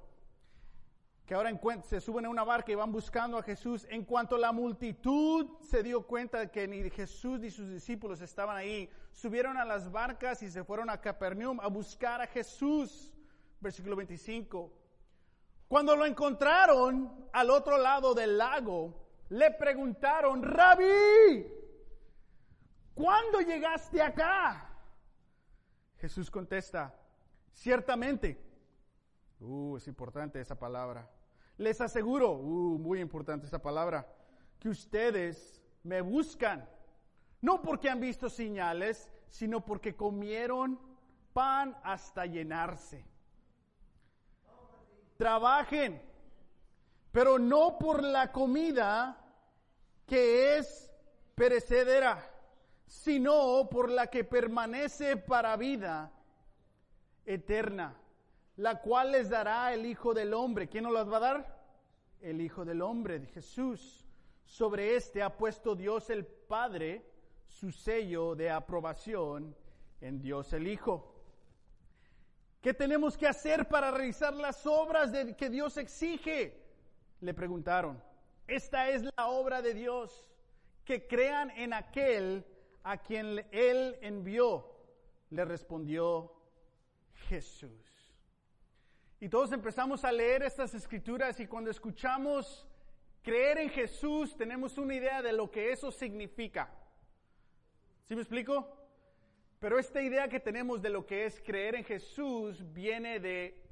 que 1.25 1.33
ahora 1.33 1.57
se 1.85 2.01
suben 2.01 2.25
a 2.25 2.29
una 2.29 2.43
barca 2.43 2.73
y 2.73 2.75
van 2.75 2.91
buscando 2.91 3.37
a 3.37 3.43
Jesús. 3.43 3.87
En 3.89 4.03
cuanto 4.03 4.37
la 4.37 4.51
multitud 4.51 5.47
se 5.61 5.81
dio 5.81 6.05
cuenta 6.05 6.39
de 6.39 6.51
que 6.51 6.67
ni 6.67 6.89
Jesús 6.89 7.39
ni 7.39 7.49
sus 7.49 7.69
discípulos 7.69 8.19
estaban 8.19 8.57
ahí, 8.57 8.89
subieron 9.13 9.55
a 9.55 9.63
las 9.63 9.89
barcas 9.89 10.43
y 10.43 10.51
se 10.51 10.65
fueron 10.65 10.89
a 10.89 10.99
Capernaum 10.99 11.61
a 11.61 11.67
buscar 11.67 12.19
a 12.19 12.27
Jesús. 12.27 13.13
Versículo 13.61 13.95
25. 13.95 14.73
Cuando 15.69 15.95
lo 15.95 16.05
encontraron 16.05 17.29
al 17.31 17.49
otro 17.49 17.77
lado 17.77 18.13
del 18.13 18.37
lago, 18.37 19.07
le 19.29 19.51
preguntaron, 19.51 20.43
Rabí, 20.43 21.56
¿cuándo 22.97 23.39
llegaste 23.41 24.01
acá? 24.01 24.67
Jesús 25.97 26.29
contesta, 26.29 26.93
ciertamente, 27.51 28.41
uh, 29.39 29.77
es 29.77 29.87
importante 29.87 30.41
esa 30.41 30.57
palabra, 30.57 31.09
Les 31.57 31.81
aseguro, 31.81 32.33
uh, 32.33 32.77
muy 32.77 32.99
importante 32.99 33.45
esta 33.45 33.59
palabra, 33.59 34.07
que 34.59 34.69
ustedes 34.69 35.59
me 35.83 36.01
buscan, 36.01 36.69
no 37.41 37.63
porque 37.63 37.89
han 37.89 37.99
visto 37.99 38.29
señales, 38.29 39.09
sino 39.29 39.65
porque 39.65 39.95
comieron 39.95 40.79
pan 41.33 41.75
hasta 41.83 42.25
llenarse. 42.25 43.03
Trabajen, 45.17 45.99
pero 47.11 47.39
no 47.39 47.79
por 47.79 48.03
la 48.03 48.31
comida 48.31 49.17
que 50.05 50.57
es 50.57 50.91
perecedera, 51.33 52.36
sino 52.87 53.67
por 53.69 53.91
la 53.91 54.07
que 54.07 54.23
permanece 54.23 55.17
para 55.17 55.55
vida 55.57 56.11
eterna, 57.25 57.95
la 58.55 58.81
cual 58.81 59.11
les 59.11 59.29
dará 59.29 59.73
el 59.73 59.85
Hijo 59.85 60.13
del 60.13 60.33
Hombre. 60.33 60.69
¿Quién 60.69 60.85
nos 60.85 60.93
las 60.93 61.11
va 61.11 61.17
a 61.17 61.19
dar? 61.19 61.63
El 62.21 62.41
Hijo 62.41 62.63
del 62.65 62.81
Hombre, 62.81 63.27
Jesús. 63.27 64.05
Sobre 64.45 64.95
este 64.95 65.21
ha 65.21 65.35
puesto 65.35 65.75
Dios 65.75 66.09
el 66.09 66.25
Padre 66.25 67.05
su 67.49 67.71
sello 67.71 68.33
de 68.35 68.49
aprobación 68.49 69.55
en 69.99 70.21
Dios 70.21 70.53
el 70.53 70.67
Hijo. 70.67 71.13
¿Qué 72.61 72.73
tenemos 72.73 73.17
que 73.17 73.27
hacer 73.27 73.67
para 73.67 73.91
realizar 73.91 74.33
las 74.33 74.65
obras 74.65 75.11
de, 75.11 75.35
que 75.35 75.49
Dios 75.49 75.77
exige? 75.77 76.63
Le 77.19 77.33
preguntaron. 77.33 78.01
Esta 78.47 78.89
es 78.89 79.03
la 79.03 79.27
obra 79.27 79.61
de 79.61 79.73
Dios, 79.73 80.25
que 80.85 81.05
crean 81.05 81.51
en 81.51 81.73
aquel 81.73 82.45
a 82.87 82.97
quien 82.97 83.45
Él 83.51 83.97
envió. 84.01 84.65
Le 85.29 85.43
respondió 85.43 86.31
Jesús. 87.27 88.15
Y 89.19 89.27
todos 89.27 89.51
empezamos 89.51 90.05
a 90.05 90.11
leer 90.11 90.43
estas 90.43 90.73
escrituras 90.73 91.37
y 91.41 91.47
cuando 91.47 91.69
escuchamos 91.69 92.65
creer 93.21 93.57
en 93.57 93.69
Jesús 93.69 94.37
tenemos 94.37 94.77
una 94.77 94.95
idea 94.95 95.21
de 95.21 95.33
lo 95.33 95.51
que 95.51 95.71
eso 95.71 95.91
significa. 95.91 96.71
¿Sí 98.05 98.15
me 98.15 98.21
explico? 98.21 98.73
Pero 99.59 99.79
esta 99.79 100.01
idea 100.01 100.29
que 100.29 100.39
tenemos 100.39 100.81
de 100.81 100.89
lo 100.89 101.05
que 101.05 101.25
es 101.25 101.41
creer 101.41 101.75
en 101.75 101.83
Jesús 101.83 102.63
viene 102.71 103.19
de, 103.19 103.65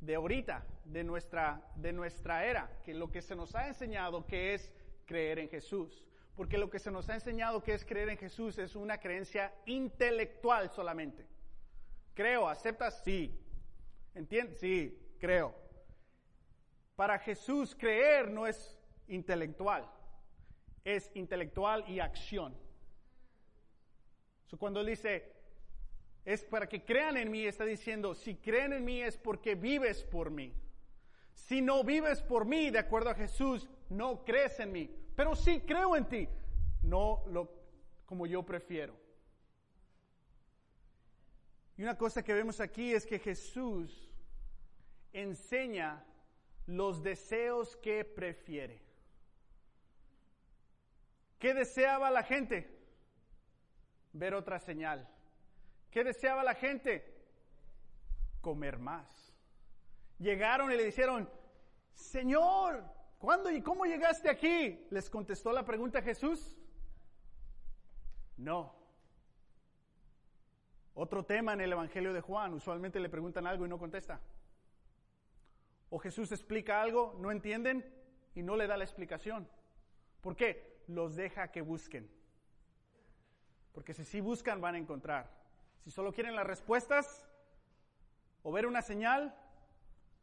de 0.00 0.14
ahorita, 0.16 0.66
de 0.84 1.04
nuestra, 1.04 1.72
de 1.76 1.92
nuestra 1.94 2.44
era, 2.44 2.70
que 2.84 2.92
lo 2.92 3.10
que 3.10 3.22
se 3.22 3.34
nos 3.34 3.54
ha 3.54 3.66
enseñado 3.66 4.26
que 4.26 4.52
es 4.52 4.74
creer 5.06 5.38
en 5.38 5.48
Jesús. 5.48 6.04
Porque 6.36 6.58
lo 6.58 6.68
que 6.68 6.78
se 6.78 6.90
nos 6.90 7.08
ha 7.08 7.14
enseñado 7.14 7.62
que 7.62 7.74
es 7.74 7.84
creer 7.84 8.08
en 8.08 8.18
Jesús 8.18 8.58
es 8.58 8.74
una 8.74 8.98
creencia 8.98 9.54
intelectual 9.66 10.70
solamente. 10.70 11.26
Creo, 12.14 12.48
¿aceptas? 12.48 13.02
Sí. 13.04 13.40
¿Entiendes? 14.14 14.58
Sí, 14.58 14.98
creo. 15.18 15.54
Para 16.96 17.18
Jesús 17.18 17.74
creer 17.74 18.30
no 18.30 18.46
es 18.46 18.78
intelectual, 19.08 19.90
es 20.84 21.10
intelectual 21.14 21.84
y 21.88 22.00
acción. 22.00 22.56
cuando 24.58 24.80
él 24.80 24.86
dice, 24.86 25.32
es 26.24 26.44
para 26.44 26.68
que 26.68 26.84
crean 26.84 27.16
en 27.16 27.28
mí, 27.28 27.44
está 27.44 27.64
diciendo, 27.64 28.14
si 28.14 28.36
creen 28.36 28.72
en 28.72 28.84
mí 28.84 29.02
es 29.02 29.18
porque 29.18 29.56
vives 29.56 30.04
por 30.04 30.30
mí. 30.30 30.54
Si 31.32 31.60
no 31.60 31.82
vives 31.82 32.22
por 32.22 32.44
mí, 32.44 32.70
de 32.70 32.78
acuerdo 32.78 33.10
a 33.10 33.14
Jesús, 33.16 33.68
no 33.88 34.24
crees 34.24 34.58
en 34.60 34.72
mí. 34.72 34.90
Pero 35.16 35.34
sí 35.34 35.60
creo 35.60 35.96
en 35.96 36.08
ti, 36.08 36.28
no 36.82 37.22
lo 37.28 37.50
como 38.06 38.26
yo 38.26 38.42
prefiero. 38.42 38.94
Y 41.76 41.82
una 41.82 41.96
cosa 41.96 42.22
que 42.22 42.32
vemos 42.32 42.60
aquí 42.60 42.92
es 42.92 43.06
que 43.06 43.18
Jesús 43.18 44.10
enseña 45.12 46.04
los 46.66 47.02
deseos 47.02 47.76
que 47.76 48.04
prefiere. 48.04 48.80
¿Qué 51.38 51.52
deseaba 51.52 52.10
la 52.10 52.22
gente? 52.22 52.70
Ver 54.12 54.34
otra 54.34 54.58
señal. 54.58 55.08
¿Qué 55.90 56.04
deseaba 56.04 56.42
la 56.42 56.54
gente? 56.54 57.12
Comer 58.40 58.78
más. 58.78 59.32
Llegaron 60.18 60.70
y 60.70 60.76
le 60.76 60.84
dijeron, 60.84 61.28
Señor, 61.92 62.84
¿cuándo 63.18 63.50
y 63.50 63.62
cómo 63.62 63.84
llegaste 63.84 64.30
aquí? 64.30 64.86
Les 64.90 65.08
contestó 65.10 65.52
la 65.52 65.64
pregunta 65.64 66.02
Jesús. 66.02 66.56
No. 68.36 68.74
Otro 70.94 71.24
tema 71.24 71.52
en 71.52 71.60
el 71.60 71.72
Evangelio 71.72 72.12
de 72.12 72.20
Juan, 72.20 72.54
usualmente 72.54 73.00
le 73.00 73.08
preguntan 73.08 73.46
algo 73.46 73.66
y 73.66 73.68
no 73.68 73.78
contesta. 73.78 74.20
O 75.90 75.98
Jesús 75.98 76.30
explica 76.32 76.80
algo, 76.80 77.16
no 77.18 77.30
entienden 77.30 77.84
y 78.34 78.42
no 78.42 78.56
le 78.56 78.66
da 78.66 78.76
la 78.76 78.84
explicación. 78.84 79.48
¿Por 80.20 80.36
qué? 80.36 80.82
Los 80.86 81.16
deja 81.16 81.50
que 81.50 81.62
busquen. 81.62 82.10
Porque 83.72 83.92
si 83.92 84.04
sí 84.04 84.20
buscan 84.20 84.60
van 84.60 84.76
a 84.76 84.78
encontrar. 84.78 85.30
Si 85.82 85.90
solo 85.90 86.12
quieren 86.12 86.36
las 86.36 86.46
respuestas 86.46 87.28
o 88.42 88.52
ver 88.52 88.66
una 88.66 88.82
señal, 88.82 89.36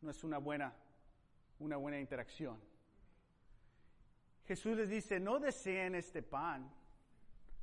no 0.02 0.10
es 0.10 0.24
una 0.24 0.38
buena, 0.38 0.74
una 1.60 1.78
buena 1.78 2.00
interacción. 2.00 2.60
Jesús 4.46 4.78
les 4.78 4.90
dice, 4.90 5.20
no 5.20 5.40
deseen 5.40 5.96
este 5.96 6.22
pan, 6.22 6.70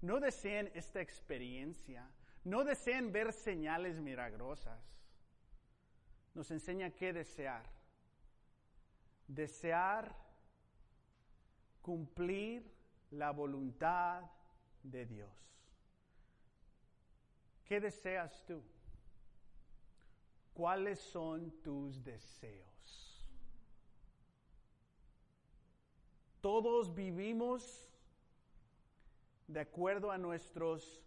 no 0.01 0.21
deseen 0.21 0.71
esta 0.75 1.01
experiencia, 1.01 2.09
no 2.45 2.65
deseen 2.65 3.13
ver 3.13 3.33
señales 3.33 4.01
milagrosas. 4.01 4.81
Nos 6.35 6.51
enseña 6.51 6.91
qué 6.91 7.13
desear. 7.13 7.65
Desear 9.27 10.15
cumplir 11.83 12.71
la 13.11 13.33
voluntad 13.33 14.23
de 14.83 15.05
Dios. 15.07 15.31
¿Qué 17.65 17.81
deseas 17.81 18.45
tú? 18.47 18.63
¿Cuáles 20.55 20.99
son 21.01 21.51
tus 21.63 22.03
deseos? 22.03 22.78
Todos 26.41 26.95
vivimos 26.95 27.89
de 29.47 29.61
acuerdo 29.61 30.11
a 30.11 30.19
nuestros 30.19 31.03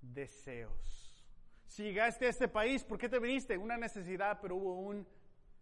deseos. 0.00 1.24
Si 1.66 1.84
llegaste 1.84 2.26
a 2.26 2.28
este 2.28 2.48
país, 2.48 2.84
¿por 2.84 2.98
qué 2.98 3.08
te 3.08 3.18
viniste? 3.18 3.56
Una 3.56 3.78
necesidad, 3.78 4.38
pero 4.42 4.56
hubo 4.56 4.80
un 4.80 5.06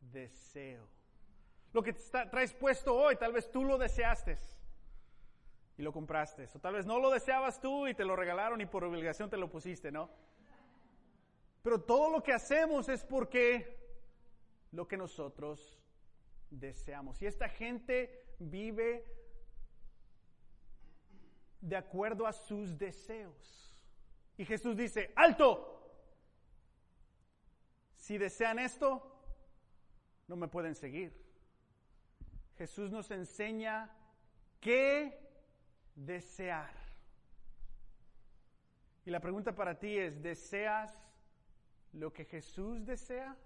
deseo. 0.00 0.84
Lo 1.72 1.82
que 1.82 1.92
traes 1.92 2.52
puesto 2.52 2.94
hoy, 2.94 3.14
tal 3.16 3.32
vez 3.32 3.48
tú 3.50 3.64
lo 3.64 3.78
deseaste 3.78 4.36
y 5.78 5.82
lo 5.82 5.92
compraste. 5.92 6.48
O 6.54 6.58
tal 6.58 6.74
vez 6.74 6.84
no 6.84 6.98
lo 6.98 7.10
deseabas 7.10 7.60
tú 7.60 7.86
y 7.86 7.94
te 7.94 8.04
lo 8.04 8.16
regalaron 8.16 8.60
y 8.60 8.66
por 8.66 8.82
obligación 8.82 9.30
te 9.30 9.36
lo 9.36 9.48
pusiste, 9.48 9.92
¿no? 9.92 10.10
Pero 11.62 11.80
todo 11.80 12.10
lo 12.10 12.22
que 12.22 12.32
hacemos 12.32 12.88
es 12.88 13.04
porque 13.04 13.78
lo 14.72 14.88
que 14.88 14.96
nosotros 14.96 15.80
deseamos. 16.50 17.20
Y 17.22 17.26
esta 17.26 17.48
gente 17.48 18.29
vive 18.40 19.04
de 21.60 21.76
acuerdo 21.76 22.26
a 22.26 22.32
sus 22.32 22.76
deseos. 22.76 23.76
Y 24.36 24.44
Jesús 24.44 24.76
dice, 24.76 25.12
alto, 25.14 25.80
si 27.96 28.16
desean 28.18 28.58
esto, 28.58 29.06
no 30.26 30.36
me 30.36 30.48
pueden 30.48 30.74
seguir. 30.74 31.12
Jesús 32.56 32.90
nos 32.90 33.10
enseña 33.10 33.90
qué 34.60 35.18
desear. 35.94 36.72
Y 39.04 39.10
la 39.10 39.20
pregunta 39.20 39.54
para 39.54 39.78
ti 39.78 39.98
es, 39.98 40.22
¿deseas 40.22 40.98
lo 41.92 42.12
que 42.12 42.24
Jesús 42.24 42.86
desea? 42.86 43.36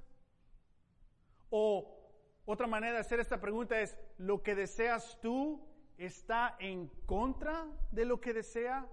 O 1.51 2.04
otra 2.47 2.67
manera 2.67 2.95
de 2.95 3.01
hacer 3.01 3.21
esta 3.21 3.41
pregunta 3.41 3.81
es, 3.81 3.97
¿lo 4.19 4.43
que 4.43 4.55
deseas 4.55 5.19
tú 5.21 5.67
está 5.97 6.57
en 6.59 6.89
contra 7.07 7.67
de 7.91 8.05
lo 8.05 8.21
que 8.21 8.35
desea 8.35 8.87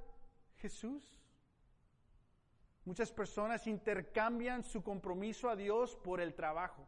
Jesús? 0.57 1.17
Muchas 2.85 3.11
personas 3.11 3.67
intercambian 3.67 4.63
su 4.63 4.83
compromiso 4.83 5.49
a 5.49 5.55
Dios 5.55 5.95
por 5.97 6.21
el 6.21 6.33
trabajo. 6.33 6.87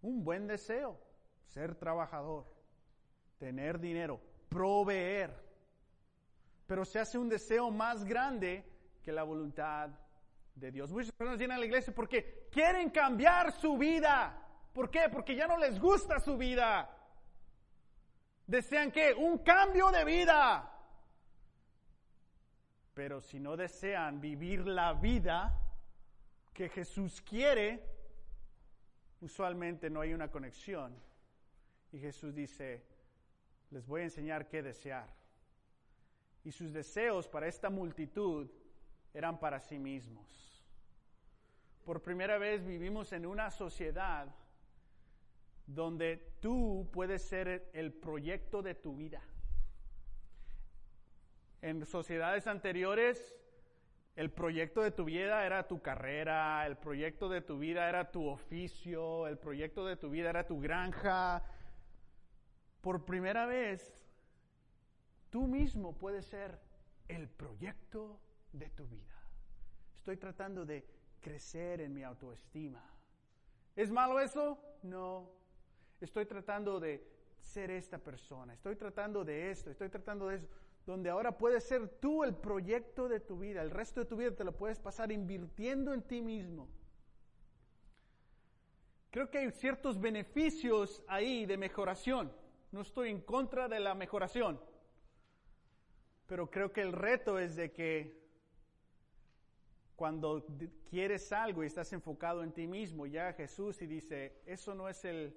Un 0.00 0.24
buen 0.24 0.46
deseo, 0.46 0.98
ser 1.46 1.74
trabajador, 1.74 2.46
tener 3.38 3.80
dinero, 3.80 4.20
proveer. 4.48 5.34
Pero 6.66 6.84
se 6.84 7.00
hace 7.00 7.18
un 7.18 7.28
deseo 7.28 7.70
más 7.70 8.04
grande 8.04 8.64
que 9.02 9.12
la 9.12 9.24
voluntad 9.24 9.90
de 10.54 10.70
Dios. 10.70 10.90
Muchas 10.90 11.12
personas 11.12 11.38
vienen 11.38 11.56
a 11.56 11.60
la 11.60 11.66
iglesia 11.66 11.94
porque 11.94 12.48
quieren 12.50 12.90
cambiar 12.90 13.52
su 13.52 13.76
vida. 13.76 14.43
¿Por 14.74 14.90
qué? 14.90 15.08
Porque 15.08 15.36
ya 15.36 15.46
no 15.46 15.56
les 15.56 15.80
gusta 15.80 16.18
su 16.18 16.36
vida. 16.36 16.90
Desean 18.44 18.90
que 18.90 19.14
un 19.14 19.38
cambio 19.38 19.90
de 19.92 20.04
vida. 20.04 20.70
Pero 22.92 23.20
si 23.20 23.38
no 23.38 23.56
desean 23.56 24.20
vivir 24.20 24.66
la 24.66 24.92
vida 24.92 25.56
que 26.52 26.68
Jesús 26.68 27.22
quiere, 27.22 27.82
usualmente 29.20 29.88
no 29.88 30.00
hay 30.00 30.12
una 30.12 30.28
conexión. 30.28 31.00
Y 31.92 32.00
Jesús 32.00 32.34
dice, 32.34 32.84
les 33.70 33.86
voy 33.86 34.00
a 34.00 34.04
enseñar 34.04 34.48
qué 34.48 34.60
desear. 34.60 35.08
Y 36.42 36.50
sus 36.50 36.72
deseos 36.72 37.28
para 37.28 37.46
esta 37.46 37.70
multitud 37.70 38.50
eran 39.14 39.38
para 39.38 39.60
sí 39.60 39.78
mismos. 39.78 40.64
Por 41.84 42.02
primera 42.02 42.38
vez 42.38 42.64
vivimos 42.64 43.12
en 43.12 43.24
una 43.24 43.52
sociedad 43.52 44.34
donde 45.66 46.36
tú 46.40 46.88
puedes 46.92 47.22
ser 47.22 47.70
el 47.72 47.92
proyecto 47.92 48.62
de 48.62 48.74
tu 48.74 48.96
vida. 48.96 49.22
En 51.62 51.84
sociedades 51.86 52.46
anteriores, 52.46 53.34
el 54.16 54.30
proyecto 54.30 54.82
de 54.82 54.90
tu 54.90 55.04
vida 55.04 55.44
era 55.44 55.66
tu 55.66 55.80
carrera, 55.80 56.66
el 56.66 56.76
proyecto 56.76 57.28
de 57.28 57.40
tu 57.40 57.58
vida 57.58 57.88
era 57.88 58.10
tu 58.10 58.26
oficio, 58.26 59.26
el 59.26 59.38
proyecto 59.38 59.86
de 59.86 59.96
tu 59.96 60.10
vida 60.10 60.30
era 60.30 60.46
tu 60.46 60.60
granja. 60.60 61.42
Por 62.80 63.04
primera 63.04 63.46
vez, 63.46 63.98
tú 65.30 65.46
mismo 65.46 65.96
puedes 65.96 66.26
ser 66.26 66.60
el 67.08 67.28
proyecto 67.28 68.20
de 68.52 68.68
tu 68.70 68.86
vida. 68.86 69.14
Estoy 69.96 70.16
tratando 70.16 70.64
de 70.64 70.86
crecer 71.20 71.80
en 71.80 71.94
mi 71.94 72.02
autoestima. 72.02 72.84
¿Es 73.74 73.90
malo 73.90 74.20
eso? 74.20 74.58
No. 74.82 75.43
Estoy 76.00 76.26
tratando 76.26 76.80
de 76.80 77.06
ser 77.38 77.70
esta 77.70 77.98
persona. 77.98 78.54
Estoy 78.54 78.76
tratando 78.76 79.24
de 79.24 79.50
esto. 79.50 79.70
Estoy 79.70 79.88
tratando 79.88 80.28
de 80.28 80.36
eso 80.36 80.48
donde 80.86 81.08
ahora 81.08 81.38
puedes 81.38 81.64
ser 81.64 81.88
tú 81.88 82.24
el 82.24 82.34
proyecto 82.34 83.08
de 83.08 83.20
tu 83.20 83.38
vida. 83.38 83.62
El 83.62 83.70
resto 83.70 84.00
de 84.00 84.06
tu 84.06 84.16
vida 84.16 84.32
te 84.32 84.44
lo 84.44 84.52
puedes 84.52 84.78
pasar 84.78 85.10
invirtiendo 85.12 85.94
en 85.94 86.02
ti 86.02 86.20
mismo. 86.20 86.68
Creo 89.10 89.30
que 89.30 89.38
hay 89.38 89.50
ciertos 89.52 90.00
beneficios 90.00 91.02
ahí 91.06 91.46
de 91.46 91.56
mejoración. 91.56 92.32
No 92.72 92.82
estoy 92.82 93.10
en 93.10 93.20
contra 93.20 93.68
de 93.68 93.80
la 93.80 93.94
mejoración. 93.94 94.60
Pero 96.26 96.50
creo 96.50 96.72
que 96.72 96.82
el 96.82 96.92
reto 96.92 97.38
es 97.38 97.54
de 97.56 97.72
que 97.72 98.22
cuando 99.96 100.44
quieres 100.90 101.32
algo 101.32 101.62
y 101.62 101.68
estás 101.68 101.92
enfocado 101.92 102.42
en 102.42 102.52
ti 102.52 102.66
mismo, 102.66 103.06
ya 103.06 103.32
Jesús 103.32 103.80
y 103.80 103.86
dice, 103.86 104.42
eso 104.44 104.74
no 104.74 104.88
es 104.88 105.04
el, 105.04 105.36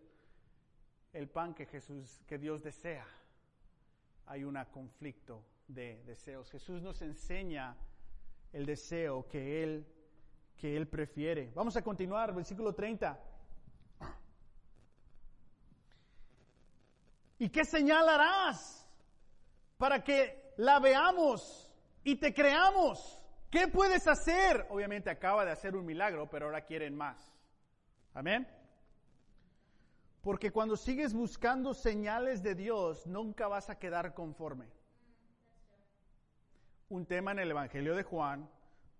el 1.18 1.28
pan 1.28 1.56
que 1.56 1.66
Jesús, 1.66 2.22
que 2.28 2.38
Dios 2.38 2.62
desea 2.62 3.06
hay 4.28 4.44
un 4.44 4.56
conflicto 4.72 5.44
de 5.68 6.04
deseos. 6.04 6.52
Jesús 6.52 6.82
nos 6.82 7.02
enseña 7.02 7.76
el 8.54 8.66
deseo 8.66 9.28
que 9.28 9.64
Él, 9.64 9.88
que 10.58 10.78
Él 10.78 10.88
prefiere. 10.88 11.52
Vamos 11.56 11.76
a 11.76 11.82
continuar, 11.82 12.36
versículo 12.36 12.74
30. 12.74 13.20
¿Y 17.40 17.50
qué 17.50 17.66
señalarás 17.66 18.88
para 19.78 20.04
que 20.04 20.54
la 20.58 20.80
veamos 20.80 21.72
y 22.04 22.18
te 22.18 22.32
creamos? 22.32 23.20
¿Qué 23.50 23.68
puedes 23.70 24.08
hacer? 24.08 24.68
Obviamente 24.70 25.10
acaba 25.10 25.46
de 25.46 25.52
hacer 25.52 25.76
un 25.76 25.86
milagro, 25.86 26.30
pero 26.30 26.46
ahora 26.46 26.62
quieren 26.62 26.96
más. 26.96 27.18
Amén. 28.14 28.48
Porque 30.28 30.52
cuando 30.52 30.76
sigues 30.76 31.14
buscando 31.14 31.74
señales 31.74 32.44
de 32.44 32.54
Dios, 32.54 33.08
nunca 33.08 33.48
vas 33.48 33.70
a 33.70 33.80
quedar 33.80 34.14
conforme. 34.14 34.70
Un 36.90 37.06
tema 37.06 37.32
en 37.32 37.40
el 37.40 37.52
Evangelio 37.52 37.96
de 37.96 38.04
Juan, 38.04 38.50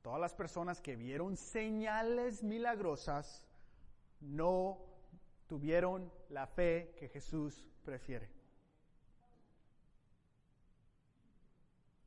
todas 0.02 0.22
las 0.22 0.34
personas 0.34 0.80
que 0.80 0.96
vieron 0.96 1.36
señales 1.36 2.44
milagrosas 2.44 3.46
no 4.22 4.80
tuvieron 5.48 6.10
la 6.30 6.48
fe 6.48 6.96
que 6.98 7.10
Jesús 7.10 7.68
prefiere. 7.84 8.30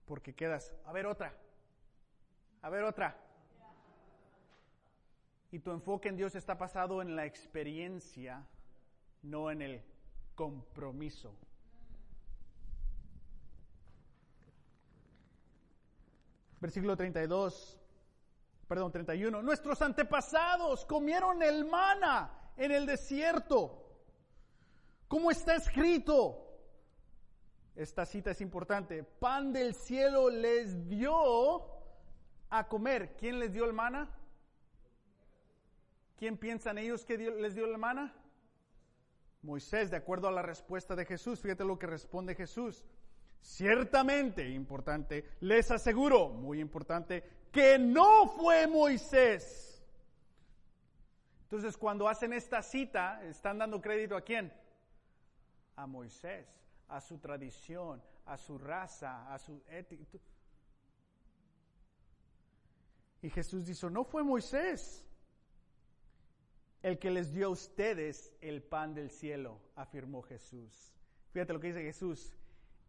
Porque 0.07 0.35
quedas, 0.35 0.75
a 0.87 0.93
ver 0.95 1.05
otra, 1.05 1.35
a 2.63 2.71
ver 2.71 2.85
otra. 2.85 3.19
Y 5.51 5.59
tu 5.59 5.73
enfoque 5.73 6.09
en 6.09 6.17
Dios 6.17 6.35
está 6.35 6.57
pasado 6.57 7.03
en 7.03 7.17
la 7.17 7.27
experiencia 7.27 8.49
no 9.23 9.51
en 9.51 9.63
el 9.63 9.83
compromiso. 10.35 11.35
Versículo 16.61 16.97
32, 16.97 17.79
perdón, 18.69 18.93
31. 18.93 19.43
Nuestros 19.43 19.81
antepasados 19.81 20.85
comieron 20.85 21.43
el 21.43 21.65
mana 21.65 22.53
en 22.57 22.71
el 22.71 22.85
desierto. 22.85 23.87
¿Cómo 25.09 25.31
está 25.31 25.55
escrito? 25.55 26.47
Esta 27.75 28.05
cita 28.05 28.33
es 28.33 28.41
importante. 28.43 29.03
Pan 29.03 29.53
del 29.53 29.75
cielo 29.75 30.29
les 30.29 30.87
dio 30.87 31.65
a 32.51 32.69
comer. 32.69 33.17
¿Quién 33.17 33.39
les 33.39 33.53
dio 33.53 33.65
el 33.65 33.73
mana? 33.73 34.11
¿Quién 36.19 36.37
piensan 36.37 36.77
ellos 36.77 37.07
que 37.07 37.17
les 37.17 37.55
dio 37.55 37.65
el 37.65 37.79
mana? 37.79 38.15
Moisés, 39.43 39.91
de 39.91 39.97
acuerdo 39.97 40.29
a 40.29 40.33
la 40.33 40.43
respuesta 40.43 40.95
de 40.95 41.07
Jesús, 41.07 41.41
fíjate 41.41 41.65
lo 41.65 41.79
que 41.79 41.87
responde 41.87 42.35
Jesús. 42.35 42.85
Ciertamente, 43.41 44.49
importante, 44.51 45.25
les 45.41 45.71
aseguro, 45.71 46.29
muy 46.29 46.61
importante, 46.61 47.25
que 47.51 47.79
no 47.79 48.29
fue 48.29 48.67
Moisés. 48.67 49.83
Entonces, 51.45 51.77
cuando 51.77 52.07
hacen 52.07 52.33
esta 52.33 52.63
cita, 52.63 53.25
están 53.25 53.59
dando 53.59 53.81
crédito 53.81 54.15
a 54.15 54.21
quién? 54.21 54.53
A 55.77 55.87
Moisés, 55.87 56.47
a 56.89 57.01
su 57.01 57.19
tradición, 57.19 58.03
a 58.27 58.37
su 58.37 58.59
raza, 58.59 59.33
a 59.33 59.39
su 59.39 59.63
ética. 59.69 60.05
Y 63.23 63.31
Jesús 63.31 63.67
dice, 63.67 63.89
no 63.91 64.05
fue 64.05 64.23
Moisés 64.23 65.05
el 66.83 66.99
que 66.99 67.11
les 67.11 67.33
dio 67.33 67.49
a 67.49 67.51
ustedes 67.51 68.33
el 68.41 68.63
pan 68.63 68.95
del 68.95 69.11
cielo, 69.11 69.61
afirmó 69.77 70.23
Jesús. 70.23 70.95
Fíjate 71.33 71.53
lo 71.53 71.61
que 71.61 71.69
dice 71.69 71.83
Jesús. 71.83 72.33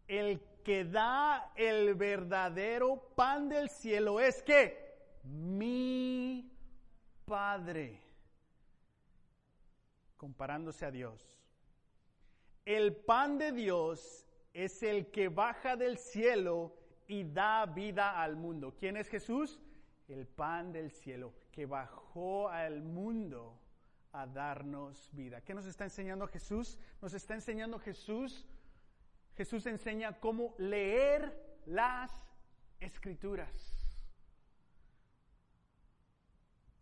El 0.07 0.41
que 0.63 0.85
da 0.85 1.51
el 1.55 1.95
verdadero 1.95 3.13
pan 3.15 3.49
del 3.49 3.69
cielo 3.69 4.19
es 4.19 4.41
que 4.43 4.91
mi 5.23 6.51
Padre, 7.25 8.01
comparándose 10.17 10.85
a 10.85 10.91
Dios. 10.91 11.39
El 12.65 12.95
pan 12.95 13.37
de 13.37 13.51
Dios 13.51 14.27
es 14.53 14.83
el 14.83 15.11
que 15.11 15.29
baja 15.29 15.75
del 15.75 15.97
cielo 15.97 16.75
y 17.07 17.23
da 17.23 17.65
vida 17.65 18.21
al 18.21 18.35
mundo. 18.35 18.75
¿Quién 18.77 18.97
es 18.97 19.07
Jesús? 19.07 19.59
El 20.07 20.27
pan 20.27 20.71
del 20.71 20.91
cielo 20.91 21.33
que 21.51 21.65
bajó 21.65 22.49
al 22.49 22.81
mundo 22.81 23.59
a 24.13 24.27
darnos 24.27 25.09
vida. 25.13 25.41
¿Qué 25.41 25.53
nos 25.53 25.65
está 25.65 25.85
enseñando 25.85 26.27
Jesús? 26.27 26.77
Nos 27.01 27.13
está 27.13 27.33
enseñando 27.33 27.79
Jesús. 27.79 28.47
Jesús 29.35 29.65
enseña 29.65 30.19
cómo 30.19 30.53
leer 30.57 31.59
las 31.65 32.11
escrituras. 32.79 33.77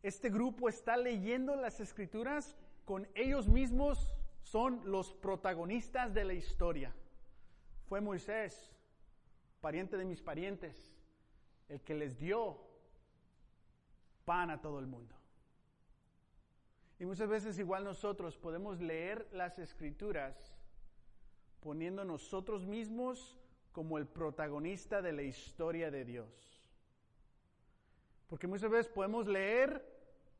Este 0.01 0.29
grupo 0.29 0.69
está 0.69 0.95
leyendo 0.95 1.55
las 1.55 1.79
escrituras 1.79 2.55
con 2.85 3.07
ellos 3.15 3.47
mismos, 3.47 4.15
son 4.41 4.81
los 4.89 5.13
protagonistas 5.13 6.13
de 6.13 6.23
la 6.23 6.33
historia. 6.33 6.95
Fue 7.87 7.99
Moisés, 8.01 8.71
pariente 9.59 9.97
de 9.97 10.05
mis 10.05 10.21
parientes, 10.21 10.95
el 11.67 11.81
que 11.81 11.93
les 11.93 12.17
dio 12.17 12.59
pan 14.25 14.49
a 14.49 14.61
todo 14.61 14.79
el 14.79 14.87
mundo. 14.87 15.18
Y 16.99 17.05
muchas 17.05 17.29
veces 17.29 17.57
igual 17.57 17.85
nosotros 17.85 18.38
podemos 18.38 18.81
leer 18.81 19.27
las 19.31 19.57
escrituras 19.57 20.53
poniendo 21.62 22.03
nosotros 22.03 22.65
mismos 22.65 23.38
como 23.71 23.97
el 23.97 24.05
protagonista 24.05 25.01
de 25.01 25.13
la 25.13 25.21
historia 25.21 25.91
de 25.91 26.03
Dios. 26.03 26.62
Porque 28.27 28.47
muchas 28.47 28.69
veces 28.69 28.91
podemos 28.91 29.27
leer 29.27 29.83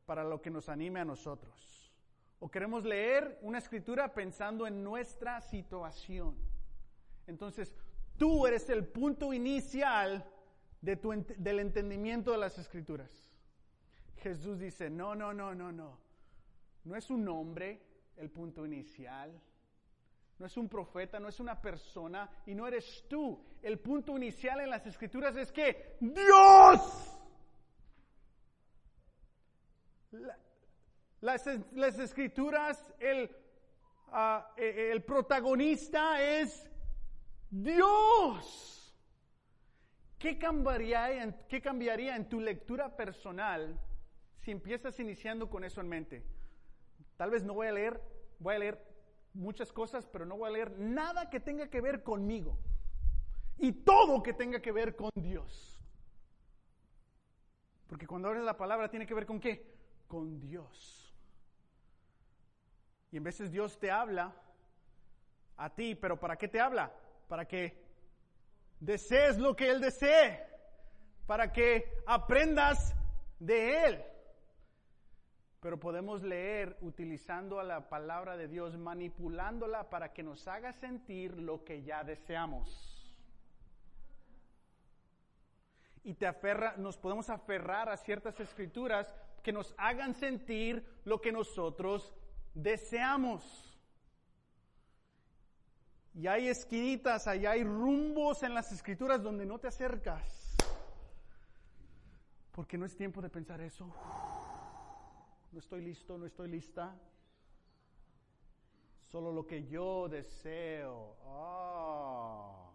para 0.06 0.24
lo 0.26 0.42
que 0.42 0.50
nos 0.50 0.68
anime 0.68 1.00
a 1.00 1.06
nosotros. 1.06 1.94
O 2.40 2.50
queremos 2.50 2.84
leer 2.84 3.40
una 3.42 3.58
escritura 3.58 4.14
pensando 4.14 4.68
en 4.68 4.84
nuestra 4.84 5.40
situación. 5.40 6.36
Entonces, 7.26 7.74
tú 8.18 8.46
eres 8.46 8.70
el 8.70 8.86
punto 8.86 9.34
inicial 9.34 10.26
del 10.82 11.60
entendimiento 11.60 12.32
de 12.32 12.38
las 12.38 12.58
escrituras. 12.58 13.30
Jesús 14.18 14.60
dice, 14.60 14.90
no, 14.90 15.16
no, 15.16 15.34
no, 15.34 15.56
no, 15.56 15.72
no. 15.72 16.09
No 16.84 16.96
es 16.96 17.10
un 17.10 17.28
hombre 17.28 17.82
el 18.18 18.30
punto 18.30 18.66
inicial. 18.66 19.40
No 20.38 20.46
es 20.46 20.56
un 20.56 20.70
profeta, 20.70 21.20
no 21.20 21.28
es 21.28 21.40
una 21.40 21.62
persona 21.62 22.30
y 22.46 22.56
no 22.56 22.66
eres 22.66 23.06
tú. 23.10 23.44
El 23.62 23.80
punto 23.80 24.16
inicial 24.16 24.62
en 24.62 24.70
las 24.70 24.86
escrituras 24.88 25.36
es 25.36 25.52
que 25.52 25.98
Dios. 26.00 27.20
Las, 31.22 31.46
las 31.74 32.00
escrituras, 32.00 32.94
el, 33.00 33.30
ah, 34.14 34.54
e, 34.56 34.64
e, 34.64 34.92
el 34.92 35.04
protagonista 35.04 36.22
es 36.24 36.72
Dios. 37.50 38.96
¿Qué 40.18 40.38
cambiaría, 40.38 41.22
en, 41.22 41.36
¿Qué 41.50 41.62
cambiaría 41.62 42.16
en 42.16 42.30
tu 42.30 42.40
lectura 42.40 42.96
personal 42.96 43.78
si 44.38 44.52
empiezas 44.52 44.98
iniciando 45.00 45.50
con 45.50 45.66
eso 45.66 45.82
en 45.82 45.90
mente? 45.90 46.39
Tal 47.20 47.32
vez 47.32 47.44
no 47.44 47.54
voy 47.54 47.68
a 47.68 47.74
leer, 47.74 48.02
voy 48.40 48.56
a 48.56 48.60
leer 48.60 48.82
muchas 49.34 49.74
cosas, 49.74 50.08
pero 50.08 50.26
no 50.26 50.38
voy 50.38 50.48
a 50.48 50.54
leer 50.54 50.80
nada 50.80 51.30
que 51.30 51.42
tenga 51.42 51.68
que 51.68 51.82
ver 51.82 52.02
conmigo. 52.02 52.58
Y 53.58 53.74
todo 53.74 54.24
que 54.24 54.32
tenga 54.32 54.62
que 54.62 54.72
ver 54.72 54.96
con 54.96 55.10
Dios. 55.16 55.84
Porque 57.88 58.08
cuando 58.08 58.30
abres 58.30 58.46
la 58.46 58.56
palabra 58.56 58.90
tiene 58.90 59.06
que 59.06 59.14
ver 59.14 59.26
con 59.26 59.42
qué? 59.42 59.70
Con 60.08 60.40
Dios. 60.40 61.14
Y 63.12 63.18
en 63.18 63.24
veces 63.26 63.52
Dios 63.52 63.78
te 63.78 63.92
habla 63.92 64.34
a 65.58 65.76
ti, 65.76 65.96
pero 65.96 66.18
¿para 66.22 66.38
qué 66.38 66.48
te 66.48 66.62
habla? 66.62 66.90
Para 67.28 67.46
que 67.46 67.84
desees 68.80 69.38
lo 69.38 69.58
que 69.58 69.70
Él 69.70 69.82
desee, 69.82 70.42
para 71.28 71.52
que 71.52 72.02
aprendas 72.06 72.96
de 73.40 73.84
Él. 73.88 74.06
Pero 75.60 75.80
podemos 75.80 76.24
leer 76.24 76.78
utilizando 76.82 77.60
a 77.60 77.64
la 77.64 77.90
palabra 77.90 78.38
de 78.38 78.48
Dios, 78.48 78.78
manipulándola 78.78 79.90
para 79.90 80.14
que 80.14 80.24
nos 80.24 80.48
haga 80.48 80.72
sentir 80.72 81.38
lo 81.38 81.66
que 81.66 81.84
ya 81.84 82.04
deseamos. 82.04 82.96
Y 86.04 86.14
te 86.14 86.28
aferra, 86.28 86.76
nos 86.78 86.98
podemos 86.98 87.30
aferrar 87.30 87.90
a 87.90 87.98
ciertas 87.98 88.40
escrituras 88.40 89.14
que 89.44 89.52
nos 89.52 89.76
hagan 89.78 90.16
sentir 90.16 90.86
lo 91.04 91.20
que 91.20 91.32
nosotros 91.32 92.14
deseamos. 92.54 93.66
Y 96.14 96.28
hay 96.28 96.48
esquinitas, 96.48 97.28
allá 97.28 97.52
hay 97.52 97.64
rumbos 97.64 98.44
en 98.44 98.54
las 98.54 98.72
escrituras 98.72 99.22
donde 99.22 99.46
no 99.46 99.60
te 99.60 99.68
acercas. 99.68 100.56
Porque 102.52 102.78
no 102.78 102.86
es 102.86 102.96
tiempo 102.96 103.22
de 103.22 103.30
pensar 103.30 103.62
eso. 103.62 103.94
No 105.52 105.60
estoy 105.60 105.82
listo, 105.82 106.18
no 106.18 106.26
estoy 106.26 106.50
lista. 106.50 106.96
Solo 109.00 109.32
lo 109.32 109.48
que 109.48 109.68
yo 109.68 110.08
deseo. 110.08 111.16
Ah. 111.26 112.70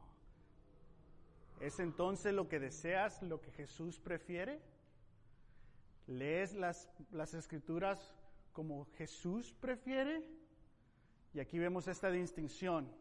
¿Es 1.60 1.78
entonces 1.78 2.34
lo 2.34 2.48
que 2.48 2.58
deseas 2.58 3.22
lo 3.22 3.40
que 3.40 3.52
Jesús 3.52 4.00
prefiere? 4.00 4.60
¿Lees 6.06 6.54
las, 6.54 6.90
las 7.12 7.32
escrituras 7.34 8.14
como 8.52 8.86
Jesús 8.96 9.54
prefiere? 9.60 10.22
Y 11.32 11.40
aquí 11.40 11.58
vemos 11.58 11.88
esta 11.88 12.10
distinción 12.10 12.92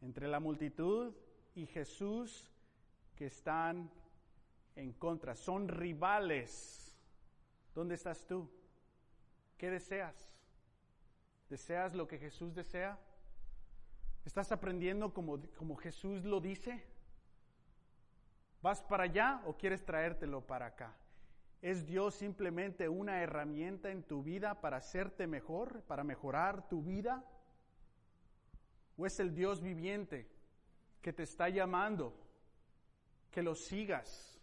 entre 0.00 0.28
la 0.28 0.40
multitud 0.40 1.14
y 1.54 1.66
Jesús 1.66 2.50
que 3.16 3.26
están 3.26 3.90
en 4.76 4.92
contra, 4.92 5.34
son 5.34 5.68
rivales. 5.68 6.89
¿Dónde 7.74 7.94
estás 7.94 8.26
tú? 8.26 8.50
¿Qué 9.56 9.70
deseas? 9.70 10.32
¿Deseas 11.48 11.94
lo 11.94 12.06
que 12.06 12.18
Jesús 12.18 12.54
desea? 12.54 12.98
¿Estás 14.24 14.52
aprendiendo 14.52 15.12
como, 15.12 15.40
como 15.56 15.76
Jesús 15.76 16.24
lo 16.24 16.40
dice? 16.40 16.84
¿Vas 18.62 18.82
para 18.82 19.04
allá 19.04 19.42
o 19.46 19.56
quieres 19.56 19.84
traértelo 19.84 20.46
para 20.46 20.66
acá? 20.66 20.94
¿Es 21.62 21.86
Dios 21.86 22.14
simplemente 22.14 22.88
una 22.88 23.22
herramienta 23.22 23.90
en 23.90 24.02
tu 24.02 24.22
vida 24.22 24.60
para 24.60 24.78
hacerte 24.78 25.26
mejor, 25.26 25.82
para 25.82 26.04
mejorar 26.04 26.68
tu 26.68 26.82
vida? 26.82 27.24
¿O 28.96 29.06
es 29.06 29.18
el 29.20 29.34
Dios 29.34 29.60
viviente 29.60 30.26
que 31.02 31.12
te 31.12 31.22
está 31.22 31.48
llamando, 31.48 32.14
que 33.30 33.42
lo 33.42 33.54
sigas, 33.54 34.39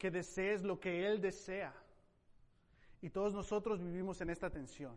que 0.00 0.10
desees 0.10 0.62
lo 0.62 0.80
que 0.80 1.06
Él 1.06 1.20
desea? 1.20 1.74
Y 3.02 3.10
todos 3.10 3.34
nosotros 3.34 3.82
vivimos 3.82 4.18
en 4.22 4.30
esta 4.30 4.48
tensión. 4.48 4.96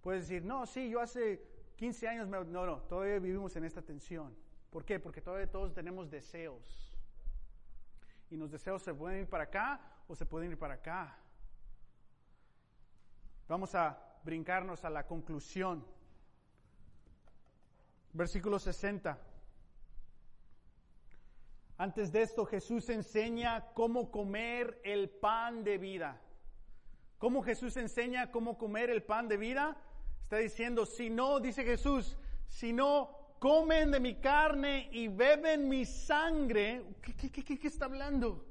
Puedes 0.00 0.22
decir, 0.22 0.42
no, 0.42 0.64
sí, 0.64 0.88
yo 0.88 0.98
hace 0.98 1.42
15 1.76 2.08
años, 2.08 2.26
me... 2.26 2.42
no, 2.42 2.64
no, 2.64 2.78
todavía 2.84 3.18
vivimos 3.18 3.54
en 3.56 3.64
esta 3.64 3.82
tensión. 3.82 4.34
¿Por 4.70 4.86
qué? 4.86 4.98
Porque 4.98 5.20
todavía 5.20 5.50
todos 5.50 5.74
tenemos 5.74 6.10
deseos. 6.10 6.96
Y 8.30 8.36
los 8.36 8.50
deseos 8.50 8.82
se 8.82 8.94
pueden 8.94 9.20
ir 9.20 9.28
para 9.28 9.44
acá 9.44 9.78
o 10.08 10.14
se 10.14 10.24
pueden 10.24 10.52
ir 10.52 10.58
para 10.58 10.74
acá. 10.74 11.18
Vamos 13.46 13.74
a 13.74 14.18
brincarnos 14.24 14.86
a 14.86 14.90
la 14.90 15.06
conclusión. 15.06 15.84
Versículo 18.14 18.58
60. 18.58 19.18
Antes 21.80 22.12
de 22.12 22.20
esto 22.20 22.44
Jesús 22.44 22.90
enseña 22.90 23.72
cómo 23.72 24.10
comer 24.10 24.82
el 24.84 25.08
pan 25.08 25.64
de 25.64 25.78
vida. 25.78 26.20
¿Cómo 27.16 27.42
Jesús 27.42 27.74
enseña 27.78 28.30
cómo 28.30 28.58
comer 28.58 28.90
el 28.90 29.02
pan 29.02 29.28
de 29.28 29.38
vida? 29.38 29.78
Está 30.24 30.36
diciendo, 30.36 30.84
si 30.84 31.08
no, 31.08 31.40
dice 31.40 31.64
Jesús, 31.64 32.18
si 32.48 32.74
no 32.74 33.36
comen 33.38 33.92
de 33.92 33.98
mi 33.98 34.16
carne 34.16 34.90
y 34.92 35.08
beben 35.08 35.70
mi 35.70 35.86
sangre, 35.86 36.84
¿qué, 37.00 37.30
qué, 37.30 37.58
qué 37.58 37.68
está 37.68 37.86
hablando? 37.86 38.44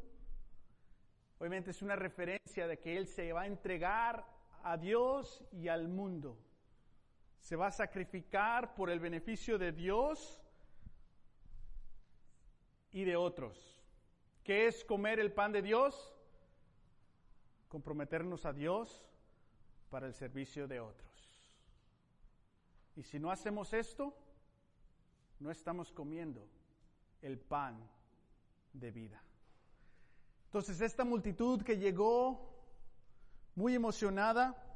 Obviamente 1.38 1.70
es 1.70 1.84
una 1.84 1.96
referencia 1.96 2.66
de 2.66 2.80
que 2.80 2.98
Él 2.98 3.06
se 3.06 3.32
va 3.32 3.42
a 3.42 3.48
entregar 3.48 4.26
a 4.64 4.76
Dios 4.76 5.46
y 5.52 5.68
al 5.68 5.88
mundo 5.88 6.36
se 7.38 7.56
va 7.56 7.68
a 7.68 7.72
sacrificar 7.72 8.74
por 8.74 8.90
el 8.90 9.00
beneficio 9.00 9.60
de 9.60 9.72
Dios 9.72 10.39
y 12.92 13.04
de 13.04 13.16
otros. 13.16 13.82
¿Qué 14.44 14.68
es 14.68 14.84
comer 14.84 15.20
el 15.20 15.32
pan 15.32 15.52
de 15.52 15.62
Dios? 15.62 16.14
Comprometernos 17.68 18.46
a 18.46 18.54
Dios 18.54 19.06
para 19.90 20.08
el 20.08 20.14
servicio 20.14 20.68
de 20.68 20.80
otros. 20.80 21.10
Y 22.96 23.04
si 23.04 23.20
no 23.20 23.32
hacemos 23.32 23.74
esto, 23.74 24.16
no 25.40 25.52
estamos 25.52 25.92
comiendo 25.92 26.48
el 27.22 27.38
pan 27.40 27.78
de 28.74 28.92
vida. 28.92 29.22
Entonces 30.46 30.82
esta 30.82 31.06
multitud 31.06 31.62
que 31.62 31.78
llegó 31.78 32.50
muy 33.56 33.76
emocionada, 33.76 34.70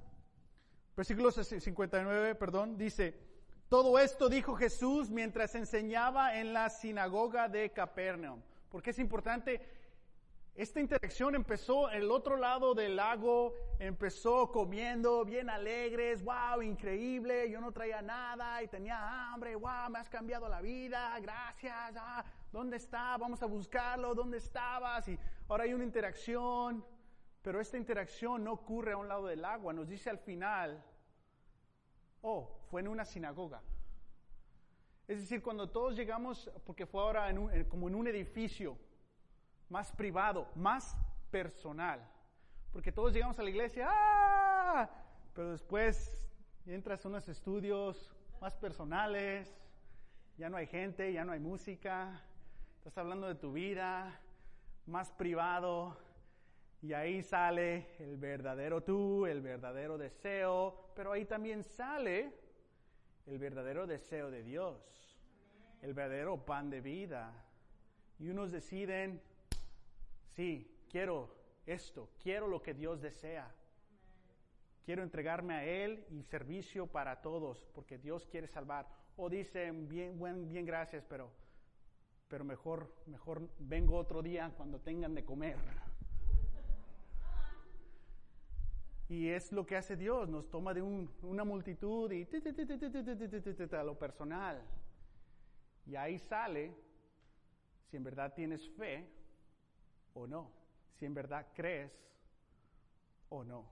Versículo 0.96 1.32
59, 1.32 2.36
perdón, 2.36 2.78
dice, 2.78 3.16
todo 3.70 3.98
esto 4.00 4.30
dijo 4.30 4.56
Jesús 4.56 5.10
mientras 5.10 5.56
enseñaba 5.56 6.38
en 6.38 6.54
la 6.54 6.70
sinagoga 6.70 7.50
de 7.50 7.72
Capernaum. 7.72 8.42
Porque 8.70 8.92
es 8.92 9.00
importante, 9.00 9.62
esta 10.56 10.80
interacción 10.80 11.34
empezó 11.34 11.90
el 11.90 12.12
otro 12.12 12.38
lado 12.38 12.76
del 12.76 12.96
lago, 12.96 13.56
empezó 13.80 14.52
comiendo 14.52 15.26
bien 15.26 15.50
alegres, 15.50 16.24
wow, 16.24 16.62
increíble, 16.62 17.50
yo 17.50 17.60
no 17.60 17.72
traía 17.72 18.04
nada 18.04 18.62
y 18.62 18.68
tenía 18.68 19.34
hambre, 19.34 19.56
wow, 19.56 19.90
me 19.90 19.98
has 19.98 20.10
cambiado 20.10 20.48
la 20.48 20.62
vida, 20.62 21.20
gracias, 21.20 21.96
ah, 21.98 22.24
¿dónde 22.52 22.78
está? 22.78 23.18
Vamos 23.18 23.42
a 23.42 23.48
buscarlo, 23.48 24.14
¿dónde 24.14 24.38
estabas? 24.38 25.08
Y 25.08 25.18
ahora 25.48 25.64
hay 25.64 25.74
una 25.74 25.86
interacción, 25.86 26.86
pero 27.42 27.60
esta 27.60 27.78
interacción 27.78 28.44
no 28.44 28.54
ocurre 28.54 28.92
a 28.92 28.98
un 28.98 29.08
lado 29.08 29.26
del 29.26 29.44
agua. 29.44 29.74
Nos 29.74 29.88
dice 29.88 30.12
al 30.12 30.20
final, 30.20 30.84
oh, 32.24 32.50
fue 32.72 32.82
en 32.82 32.88
una 32.88 33.06
sinagoga. 33.06 33.62
Es 35.08 35.20
decir, 35.20 35.44
cuando 35.44 35.70
todos 35.70 35.96
llegamos, 35.96 36.50
porque 36.66 36.86
fue 36.86 37.02
ahora 37.02 37.28
como 37.70 37.88
en 37.88 37.96
un 37.96 38.08
edificio 38.08 38.78
más 39.70 39.92
privado, 39.92 40.50
más 40.56 40.98
personal. 41.30 42.00
Porque 42.72 42.92
todos 42.92 43.14
llegamos 43.14 43.38
a 43.38 43.44
la 43.44 43.50
iglesia, 43.50 43.88
¡ah! 43.90 44.90
Pero 45.36 45.52
después 45.52 46.28
entras 46.66 47.06
a 47.06 47.10
unos 47.10 47.28
estudios 47.28 48.16
más 48.40 48.56
personales, 48.56 49.54
ya 50.38 50.50
no 50.50 50.58
hay 50.58 50.68
gente, 50.68 51.12
ya 51.12 51.26
no 51.26 51.34
hay 51.34 51.40
música, 51.40 52.22
estás 52.78 52.98
hablando 52.98 53.28
de 53.28 53.36
tu 53.36 53.52
vida, 53.52 54.20
más 54.86 55.12
privado, 55.12 55.98
y 56.84 56.92
ahí 56.92 57.24
sale 57.24 57.96
el 58.00 58.18
verdadero 58.18 58.84
tú, 58.84 59.26
el 59.26 59.42
verdadero 59.42 59.98
deseo, 59.98 60.92
pero 60.94 61.14
ahí 61.14 61.24
también 61.24 61.64
sale 61.64 62.34
el 63.26 63.40
verdadero 63.40 63.88
deseo 63.88 64.30
de 64.30 64.44
Dios, 64.44 65.18
el 65.82 65.94
verdadero 65.94 66.44
pan 66.44 66.70
de 66.70 66.82
vida. 66.82 67.32
Y 68.20 68.28
unos 68.28 68.52
deciden, 68.52 69.22
sí, 70.36 70.86
quiero 70.90 71.34
esto, 71.66 72.10
quiero 72.22 72.48
lo 72.50 72.62
que 72.62 72.74
Dios 72.74 73.00
desea. 73.00 73.50
Quiero 74.84 75.04
entregarme 75.04 75.54
a 75.54 75.64
Él 75.64 76.06
y 76.10 76.22
servicio 76.24 76.88
para 76.88 77.22
todos, 77.22 77.66
porque 77.74 77.98
Dios 77.98 78.28
quiere 78.28 78.48
salvar. 78.48 78.90
O 79.16 79.30
dicen, 79.30 79.88
bien, 79.88 80.20
bien 80.50 80.66
gracias, 80.66 81.06
pero, 81.08 81.32
pero 82.28 82.44
mejor, 82.44 82.94
mejor 83.06 83.50
vengo 83.58 83.96
otro 83.96 84.22
día 84.22 84.52
cuando 84.58 84.82
tengan 84.82 85.16
de 85.16 85.24
comer. 85.24 85.56
Y 89.14 89.30
es 89.30 89.52
lo 89.52 89.64
que 89.64 89.78
hace 89.78 89.96
Dios, 89.96 90.28
nos 90.28 90.50
toma 90.50 90.74
de 90.74 90.82
una 90.82 91.44
multitud 91.44 92.12
y 92.12 92.28
a 93.76 93.84
lo 93.84 93.96
personal. 94.00 94.60
Y 95.86 95.96
ahí 95.96 96.18
sale 96.18 96.74
si 97.84 97.98
en 97.98 98.04
verdad 98.04 98.34
tienes 98.34 98.68
fe 98.72 99.08
o 100.16 100.26
no, 100.26 100.52
si 100.96 101.06
en 101.06 101.14
verdad 101.14 101.46
crees 101.54 101.94
o 103.30 103.44
no. 103.44 103.72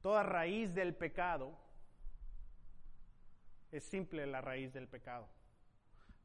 Toda 0.00 0.22
raíz 0.22 0.74
del 0.74 0.94
pecado 0.94 1.54
es 3.70 3.84
simple 3.84 4.24
la 4.24 4.40
raíz 4.40 4.72
del 4.72 4.88
pecado. 4.88 5.28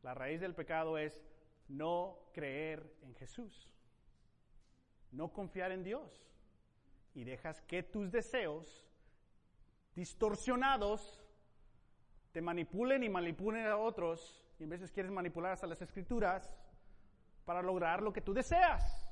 La 0.02 0.14
raíz 0.14 0.40
del 0.40 0.56
pecado 0.56 0.98
es 0.98 1.22
no 1.68 2.20
creer 2.32 2.90
en 3.02 3.14
Jesús, 3.16 3.70
no 5.12 5.34
confiar 5.34 5.74
en 5.74 5.84
Dios 5.84 6.24
y 7.18 7.24
dejas 7.24 7.60
que 7.62 7.82
tus 7.82 8.12
deseos 8.12 8.86
distorsionados 9.96 11.26
te 12.32 12.42
manipulen 12.42 13.02
y 13.02 13.10
manipulen 13.10 13.66
a 13.66 13.76
otros 13.76 14.46
y 14.60 14.64
en 14.66 14.70
veces 14.70 14.92
quieres 14.92 15.12
manipular 15.12 15.54
hasta 15.54 15.66
las 15.66 15.82
escrituras 15.82 16.56
para 17.44 17.64
lograr 17.64 18.04
lo 18.04 18.14
que 18.14 18.22
tú 18.22 18.36
deseas. 18.36 19.10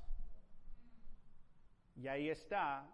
Y 1.96 2.08
ahí 2.08 2.30
está 2.30 2.88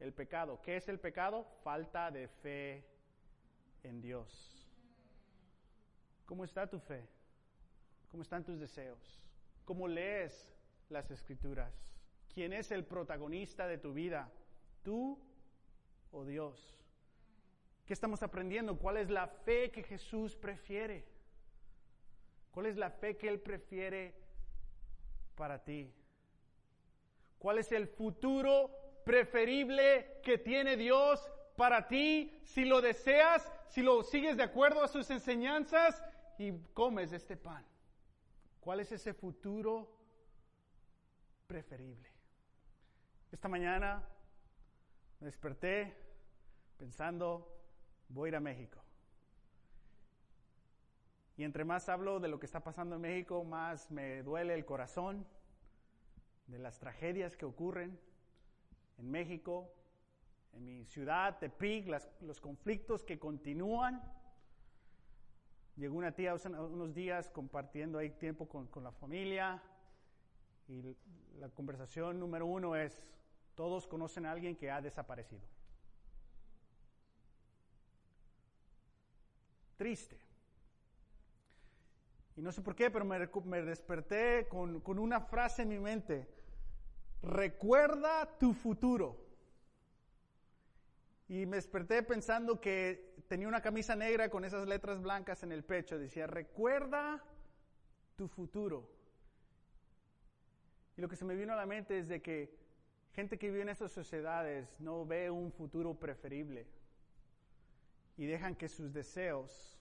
el 0.00 0.12
pecado. 0.12 0.60
¿Qué 0.60 0.74
es 0.74 0.88
el 0.88 0.98
pecado? 0.98 1.44
Falta 1.62 2.10
de 2.10 2.26
fe 2.26 2.84
en 3.84 4.00
Dios. 4.00 4.68
¿Cómo 6.24 6.42
está 6.42 6.66
tu 6.66 6.80
fe? 6.80 7.06
¿Cómo 8.10 8.24
están 8.24 8.42
tus 8.42 8.58
deseos? 8.58 9.22
¿Cómo 9.64 9.86
lees 9.86 10.52
las 10.88 11.12
escrituras? 11.12 11.95
¿Quién 12.36 12.52
es 12.52 12.70
el 12.70 12.84
protagonista 12.84 13.66
de 13.66 13.78
tu 13.78 13.94
vida? 13.94 14.30
¿Tú 14.82 15.18
o 16.12 16.22
Dios? 16.26 16.78
¿Qué 17.86 17.94
estamos 17.94 18.22
aprendiendo? 18.22 18.76
¿Cuál 18.76 18.98
es 18.98 19.08
la 19.08 19.26
fe 19.26 19.70
que 19.70 19.82
Jesús 19.82 20.36
prefiere? 20.36 21.06
¿Cuál 22.50 22.66
es 22.66 22.76
la 22.76 22.90
fe 22.90 23.16
que 23.16 23.28
Él 23.28 23.40
prefiere 23.40 24.12
para 25.34 25.64
ti? 25.64 25.90
¿Cuál 27.38 27.56
es 27.56 27.72
el 27.72 27.88
futuro 27.88 28.70
preferible 29.02 30.20
que 30.22 30.36
tiene 30.36 30.76
Dios 30.76 31.26
para 31.56 31.88
ti 31.88 32.38
si 32.44 32.66
lo 32.66 32.82
deseas, 32.82 33.50
si 33.66 33.80
lo 33.80 34.02
sigues 34.02 34.36
de 34.36 34.42
acuerdo 34.42 34.82
a 34.82 34.88
sus 34.88 35.08
enseñanzas 35.08 36.02
y 36.36 36.52
comes 36.74 37.12
este 37.12 37.38
pan? 37.38 37.64
¿Cuál 38.60 38.80
es 38.80 38.92
ese 38.92 39.14
futuro 39.14 39.90
preferible? 41.46 42.15
Esta 43.36 43.48
mañana 43.50 44.02
me 45.20 45.26
desperté 45.26 45.94
pensando, 46.78 47.54
voy 48.08 48.28
a 48.28 48.30
ir 48.30 48.36
a 48.36 48.40
México. 48.40 48.82
Y 51.36 51.44
entre 51.44 51.66
más 51.66 51.90
hablo 51.90 52.18
de 52.18 52.28
lo 52.28 52.40
que 52.40 52.46
está 52.46 52.60
pasando 52.60 52.94
en 52.94 53.02
México, 53.02 53.44
más 53.44 53.90
me 53.90 54.22
duele 54.22 54.54
el 54.54 54.64
corazón 54.64 55.26
de 56.46 56.58
las 56.58 56.78
tragedias 56.78 57.36
que 57.36 57.44
ocurren 57.44 58.00
en 58.96 59.10
México, 59.10 59.70
en 60.54 60.64
mi 60.64 60.86
ciudad, 60.86 61.38
Tepic, 61.38 61.88
los 62.22 62.40
conflictos 62.40 63.04
que 63.04 63.18
continúan. 63.18 64.02
Llegó 65.76 65.98
una 65.98 66.12
tía 66.12 66.32
hace 66.32 66.48
unos 66.48 66.94
días 66.94 67.28
compartiendo 67.28 67.98
ahí 67.98 68.08
tiempo 68.12 68.48
con, 68.48 68.66
con 68.68 68.82
la 68.82 68.92
familia 68.92 69.62
y 70.68 70.96
la 71.38 71.50
conversación 71.50 72.18
número 72.18 72.46
uno 72.46 72.74
es, 72.76 73.04
todos 73.56 73.86
conocen 73.86 74.26
a 74.26 74.32
alguien 74.32 74.54
que 74.54 74.70
ha 74.70 74.80
desaparecido. 74.80 75.42
Triste. 79.76 80.18
Y 82.36 82.42
no 82.42 82.52
sé 82.52 82.60
por 82.60 82.76
qué, 82.76 82.90
pero 82.90 83.04
me, 83.04 83.62
desperté 83.62 84.46
con, 84.48 84.80
con 84.80 84.98
una 84.98 85.20
frase 85.20 85.62
en 85.62 85.70
mi 85.70 85.78
mente. 85.78 86.28
Recuerda 87.22 88.38
tu 88.38 88.52
futuro. 88.52 89.24
Y 91.28 91.46
me 91.46 91.56
desperté 91.56 92.02
pensando 92.02 92.60
que 92.60 93.14
tenía 93.26 93.48
una 93.48 93.62
camisa 93.62 93.96
negra 93.96 94.28
con 94.28 94.44
esas 94.44 94.68
letras 94.68 95.00
blancas 95.00 95.42
en 95.42 95.50
el 95.50 95.64
pecho. 95.64 95.98
Decía, 95.98 96.26
recuerda 96.26 97.24
tu 98.16 98.28
futuro. 98.28 98.88
Y 100.96 101.00
lo 101.00 101.08
que 101.08 101.16
se 101.16 101.24
me 101.24 101.34
vino 101.34 101.54
a 101.54 101.56
la 101.56 101.66
mente 101.66 101.98
es 101.98 102.08
de 102.08 102.20
que 102.20 102.65
gente 103.16 103.38
que 103.38 103.50
vive 103.50 103.62
en 103.62 103.70
esas 103.70 103.92
sociedades 103.92 104.78
no 104.78 105.06
ve 105.06 105.30
un 105.30 105.50
futuro 105.50 105.94
preferible 105.94 106.66
y 108.18 108.26
dejan 108.26 108.54
que 108.54 108.68
sus 108.68 108.92
deseos 108.92 109.80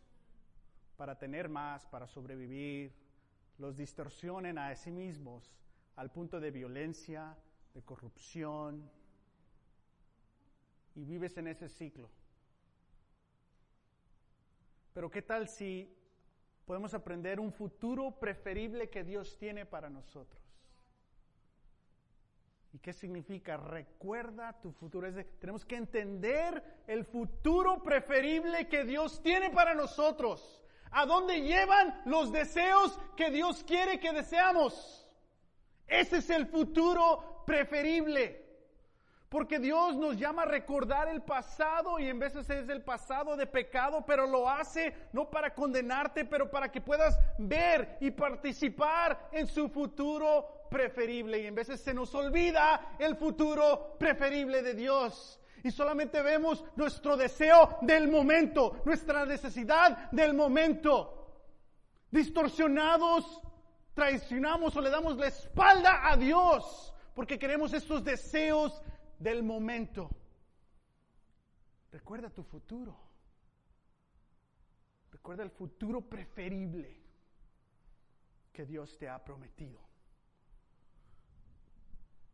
para 0.95 1.17
tener 1.17 1.49
más, 1.49 1.85
para 1.85 2.07
sobrevivir, 2.07 2.93
los 3.57 3.75
distorsionen 3.75 4.57
a 4.57 4.73
sí 4.75 4.89
mismos 4.89 5.53
al 5.97 6.13
punto 6.13 6.39
de 6.39 6.49
violencia, 6.49 7.35
de 7.73 7.83
corrupción, 7.83 8.89
y 10.95 11.03
vives 11.03 11.35
en 11.37 11.47
ese 11.47 11.67
ciclo. 11.67 12.09
Pero 14.93 15.11
¿qué 15.11 15.21
tal 15.21 15.49
si 15.49 15.93
podemos 16.65 16.93
aprender 16.93 17.41
un 17.41 17.51
futuro 17.51 18.17
preferible 18.17 18.89
que 18.89 19.03
Dios 19.03 19.37
tiene 19.37 19.65
para 19.65 19.89
nosotros? 19.89 20.44
¿Y 22.75 22.79
qué 22.79 22.91
significa? 22.91 23.55
Recuerda 23.55 24.51
tu 24.61 24.73
futuro. 24.73 25.07
Es 25.07 25.15
tenemos 25.39 25.63
que 25.63 25.77
entender 25.77 26.61
el 26.87 27.05
futuro 27.05 27.81
preferible 27.81 28.67
que 28.67 28.83
Dios 28.83 29.23
tiene 29.23 29.49
para 29.49 29.73
nosotros. 29.73 30.61
¿A 30.91 31.05
dónde 31.05 31.41
llevan 31.41 32.01
los 32.03 32.33
deseos 32.33 32.99
que 33.15 33.31
Dios 33.31 33.63
quiere 33.63 33.97
que 33.97 34.11
deseamos? 34.11 35.09
Ese 35.87 36.17
es 36.17 36.29
el 36.29 36.47
futuro 36.47 37.43
preferible. 37.45 38.44
Porque 39.29 39.59
Dios 39.59 39.95
nos 39.95 40.17
llama 40.17 40.43
a 40.43 40.45
recordar 40.45 41.07
el 41.07 41.21
pasado 41.21 41.99
y 41.99 42.07
en 42.07 42.19
veces 42.19 42.49
es 42.49 42.69
el 42.69 42.83
pasado 42.83 43.35
de 43.35 43.47
pecado, 43.47 44.05
pero 44.05 44.27
lo 44.27 44.47
hace 44.49 44.93
no 45.13 45.29
para 45.29 45.53
condenarte, 45.53 46.25
pero 46.25 46.49
para 46.49 46.71
que 46.71 46.79
puedas 46.79 47.19
ver 47.37 47.97
y 48.01 48.11
participar 48.11 49.29
en 49.31 49.47
su 49.47 49.69
futuro 49.69 50.67
preferible. 50.69 51.39
Y 51.39 51.47
en 51.47 51.55
veces 51.55 51.81
se 51.81 51.93
nos 51.93 52.13
olvida 52.13 52.95
el 52.99 53.15
futuro 53.15 53.95
preferible 53.97 54.61
de 54.61 54.75
Dios. 54.75 55.39
Y 55.63 55.71
solamente 55.71 56.21
vemos 56.21 56.63
nuestro 56.75 57.17
deseo 57.17 57.79
del 57.81 58.07
momento, 58.07 58.81
nuestra 58.85 59.25
necesidad 59.25 60.11
del 60.11 60.35
momento. 60.35 61.31
Distorsionados 62.11 63.41
traicionamos 63.95 64.75
o 64.75 64.81
le 64.81 64.91
damos 64.91 65.17
la 65.17 65.27
espalda 65.27 66.07
a 66.07 66.15
Dios 66.15 66.93
porque 67.15 67.39
queremos 67.39 67.73
estos 67.73 68.03
deseos 68.03 68.83
del 69.19 69.43
momento. 69.43 70.09
Recuerda 71.91 72.29
tu 72.29 72.43
futuro. 72.43 72.95
Recuerda 75.11 75.43
el 75.43 75.51
futuro 75.51 76.01
preferible 76.01 77.01
que 78.51 78.65
Dios 78.65 78.97
te 78.97 79.09
ha 79.09 79.23
prometido. 79.23 79.79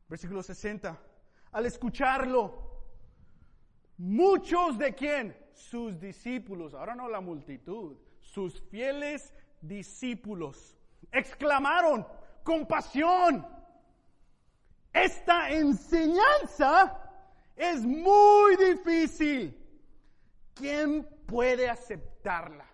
Versículo 0.08 0.44
60. 0.44 1.00
Al 1.52 1.66
escucharlo, 1.66 2.84
muchos 3.98 4.78
de 4.78 4.94
quién? 4.94 5.38
Sus 5.54 6.00
discípulos, 6.00 6.74
ahora 6.74 6.96
no 6.96 7.08
la 7.08 7.22
multitud, 7.22 7.98
sus 8.20 8.62
fieles 8.70 9.34
discípulos 9.62 10.78
exclamaron 11.12 12.08
con 12.44 12.66
pasión, 12.66 13.46
esta 14.94 15.50
enseñanza 15.50 17.00
es 17.56 17.82
muy 17.86 18.56
difícil. 18.58 19.58
¿Quién 20.54 21.08
puede 21.26 21.70
aceptarla? 21.70 22.66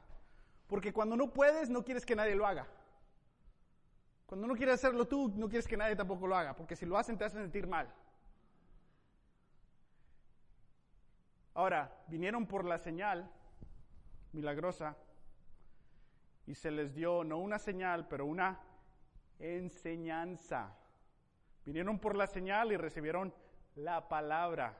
Porque 0.67 0.91
cuando 0.91 1.15
no 1.15 1.31
puedes, 1.31 1.69
no 1.69 1.83
quieres 1.83 2.05
que 2.05 2.15
nadie 2.15 2.35
lo 2.35 2.45
haga. 2.45 2.67
Cuando 4.25 4.45
no 4.45 4.55
quieres 4.55 4.75
hacerlo 4.75 5.07
tú, 5.07 5.31
no 5.35 5.47
quieres 5.47 5.67
que 5.67 5.77
nadie 5.77 5.95
tampoco 5.95 6.27
lo 6.27 6.35
haga, 6.35 6.53
porque 6.53 6.75
si 6.75 6.85
lo 6.85 6.97
hacen 6.97 7.17
te 7.17 7.23
hacen 7.23 7.41
sentir 7.41 7.65
mal. 7.65 7.87
Ahora, 11.53 12.03
vinieron 12.07 12.45
por 12.45 12.65
la 12.65 12.77
señal 12.77 13.31
milagrosa 14.33 14.95
y 16.45 16.55
se 16.55 16.71
les 16.71 16.93
dio 16.93 17.23
no 17.23 17.39
una 17.39 17.57
señal, 17.57 18.07
pero 18.07 18.25
una 18.25 18.59
enseñanza. 19.39 20.75
Vinieron 21.67 21.99
por 21.99 22.15
la 22.15 22.27
señal 22.27 22.71
y 22.71 22.77
recibieron 22.77 23.33
la 23.75 24.07
palabra. 24.07 24.73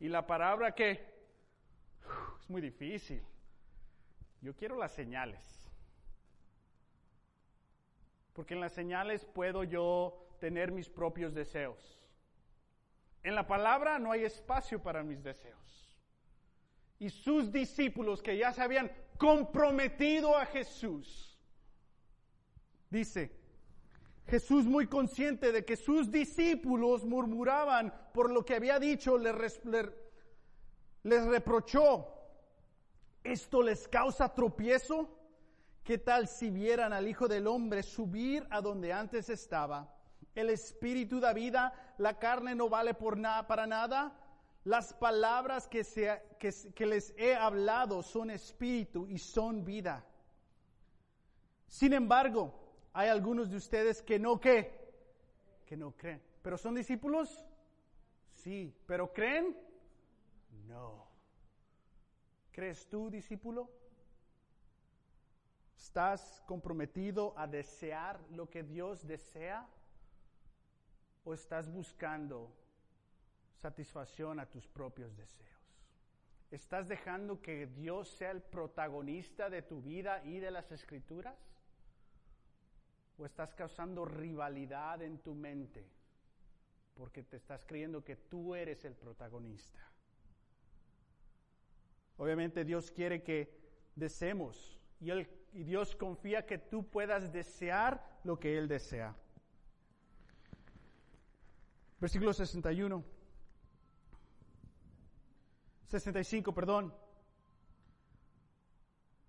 Y 0.00 0.08
la 0.08 0.26
palabra 0.26 0.74
que 0.74 0.90
es 2.40 2.50
muy 2.50 2.60
difícil. 2.60 3.22
Yo 4.40 4.52
quiero 4.56 4.76
las 4.76 4.90
señales. 4.90 5.70
Porque 8.32 8.54
en 8.54 8.60
las 8.60 8.72
señales 8.72 9.24
puedo 9.26 9.62
yo 9.62 10.26
tener 10.40 10.72
mis 10.72 10.88
propios 10.88 11.32
deseos. 11.32 12.02
En 13.22 13.36
la 13.36 13.46
palabra 13.46 14.00
no 14.00 14.10
hay 14.10 14.24
espacio 14.24 14.82
para 14.82 15.04
mis 15.04 15.22
deseos. 15.22 15.96
Y 16.98 17.10
sus 17.10 17.52
discípulos 17.52 18.20
que 18.20 18.36
ya 18.36 18.52
se 18.52 18.60
habían 18.60 18.90
comprometido 19.18 20.36
a 20.36 20.46
Jesús, 20.46 21.38
dice, 22.90 23.43
Jesús 24.26 24.64
muy 24.64 24.86
consciente 24.86 25.52
de 25.52 25.64
que 25.64 25.76
sus 25.76 26.10
discípulos 26.10 27.04
murmuraban 27.04 27.92
por 28.12 28.30
lo 28.30 28.44
que 28.44 28.54
había 28.54 28.78
dicho, 28.78 29.18
les, 29.18 29.60
reprochó, 31.26 32.08
¿esto 33.22 33.62
les 33.62 33.86
causa 33.86 34.34
tropiezo? 34.34 35.10
¿Qué 35.82 35.98
tal 35.98 36.26
si 36.28 36.50
vieran 36.50 36.94
al 36.94 37.06
Hijo 37.06 37.28
del 37.28 37.46
Hombre 37.46 37.82
subir 37.82 38.46
a 38.50 38.62
donde 38.62 38.94
antes 38.94 39.28
estaba? 39.28 39.94
El 40.34 40.48
Espíritu 40.48 41.20
da 41.20 41.34
vida, 41.34 41.94
la 41.98 42.18
carne 42.18 42.54
no 42.54 42.70
vale 42.70 42.94
por 42.94 43.18
nada, 43.18 43.46
para 43.46 43.66
nada. 43.66 44.18
Las 44.64 44.94
palabras 44.94 45.68
que, 45.68 45.84
que 46.38 46.86
les 46.86 47.12
he 47.18 47.34
hablado 47.34 48.02
son 48.02 48.30
espíritu 48.30 49.06
y 49.06 49.18
son 49.18 49.62
vida. 49.62 50.06
Sin 51.68 51.92
embargo, 51.92 52.63
hay 52.94 53.08
algunos 53.08 53.50
de 53.50 53.56
ustedes 53.56 54.00
que 54.02 54.20
no 54.20 54.40
qué, 54.40 54.70
que 55.66 55.76
no 55.76 55.92
creen. 55.92 56.22
¿Pero 56.42 56.56
son 56.56 56.76
discípulos? 56.76 57.44
Sí. 58.28 58.72
¿Pero 58.86 59.12
creen? 59.12 59.56
No. 60.68 61.04
¿Crees 62.52 62.88
tú, 62.88 63.10
discípulo? 63.10 63.68
¿Estás 65.76 66.40
comprometido 66.46 67.36
a 67.36 67.48
desear 67.48 68.20
lo 68.30 68.48
que 68.48 68.62
Dios 68.62 69.04
desea? 69.04 69.66
¿O 71.24 71.34
estás 71.34 71.68
buscando 71.68 72.54
satisfacción 73.56 74.38
a 74.38 74.46
tus 74.46 74.68
propios 74.68 75.16
deseos? 75.16 75.50
¿Estás 76.52 76.86
dejando 76.86 77.42
que 77.42 77.66
Dios 77.66 78.08
sea 78.10 78.30
el 78.30 78.40
protagonista 78.40 79.50
de 79.50 79.62
tu 79.62 79.82
vida 79.82 80.22
y 80.24 80.38
de 80.38 80.52
las 80.52 80.70
escrituras? 80.70 81.36
¿O 83.18 83.24
estás 83.24 83.54
causando 83.54 84.04
rivalidad 84.04 85.02
en 85.02 85.18
tu 85.18 85.34
mente 85.34 85.86
porque 86.94 87.22
te 87.22 87.36
estás 87.36 87.64
creyendo 87.64 88.04
que 88.04 88.16
tú 88.16 88.54
eres 88.54 88.84
el 88.84 88.94
protagonista? 88.94 89.80
Obviamente 92.16 92.64
Dios 92.64 92.90
quiere 92.90 93.22
que 93.22 93.56
deseemos 93.94 94.80
y, 95.00 95.10
Dios 95.52 95.94
confía 95.94 96.46
que 96.46 96.58
tú 96.58 96.88
puedas 96.88 97.32
desear 97.32 98.18
lo 98.24 98.40
que 98.40 98.58
Él 98.58 98.66
desea. 98.66 99.14
Versículo 102.00 102.32
61. 102.32 103.04
65, 105.86 106.52
perdón. 106.52 106.92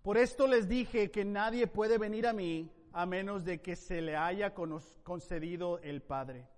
Por 0.02 0.16
esto 0.16 0.46
les 0.46 0.68
dije 0.68 1.10
que 1.10 1.24
nadie 1.24 1.66
puede 1.66 1.98
venir 1.98 2.26
a 2.26 2.32
mí 2.32 2.70
a 2.96 3.04
menos 3.04 3.44
de 3.44 3.60
que 3.60 3.76
se 3.76 4.00
le 4.00 4.16
haya 4.16 4.54
concedido 4.54 5.78
el 5.80 6.00
Padre. 6.00 6.48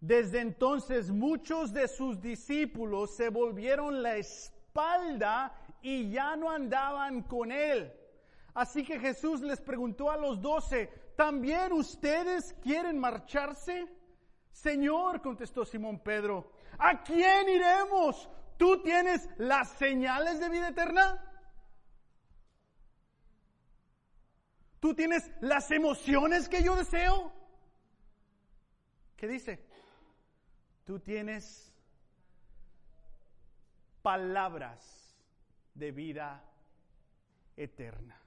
Desde 0.00 0.40
entonces 0.40 1.12
muchos 1.12 1.72
de 1.72 1.86
sus 1.86 2.20
discípulos 2.20 3.14
se 3.14 3.28
volvieron 3.28 4.02
la 4.02 4.16
espalda 4.16 5.56
y 5.80 6.10
ya 6.10 6.34
no 6.34 6.50
andaban 6.50 7.22
con 7.22 7.52
él. 7.52 7.92
Así 8.54 8.84
que 8.84 8.98
Jesús 8.98 9.40
les 9.40 9.60
preguntó 9.60 10.10
a 10.10 10.16
los 10.16 10.42
doce, 10.42 10.90
¿también 11.14 11.72
ustedes 11.72 12.56
quieren 12.60 12.98
marcharse? 12.98 13.86
Señor, 14.50 15.22
contestó 15.22 15.64
Simón 15.64 16.00
Pedro, 16.00 16.50
¿a 16.76 17.04
quién 17.04 17.48
iremos? 17.48 18.28
¿Tú 18.56 18.82
tienes 18.82 19.30
las 19.36 19.68
señales 19.74 20.40
de 20.40 20.48
vida 20.48 20.70
eterna? 20.70 21.22
¿Tú 24.82 24.94
tienes 24.94 25.30
las 25.40 25.70
emociones 25.70 26.48
que 26.48 26.60
yo 26.60 26.74
deseo? 26.74 27.32
¿Qué 29.16 29.28
dice? 29.28 29.64
Tú 30.84 30.98
tienes 30.98 31.72
palabras 34.02 35.16
de 35.72 35.92
vida 35.92 36.44
eterna. 37.56 38.20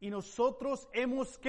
Y 0.00 0.10
nosotros 0.10 0.88
hemos 0.92 1.40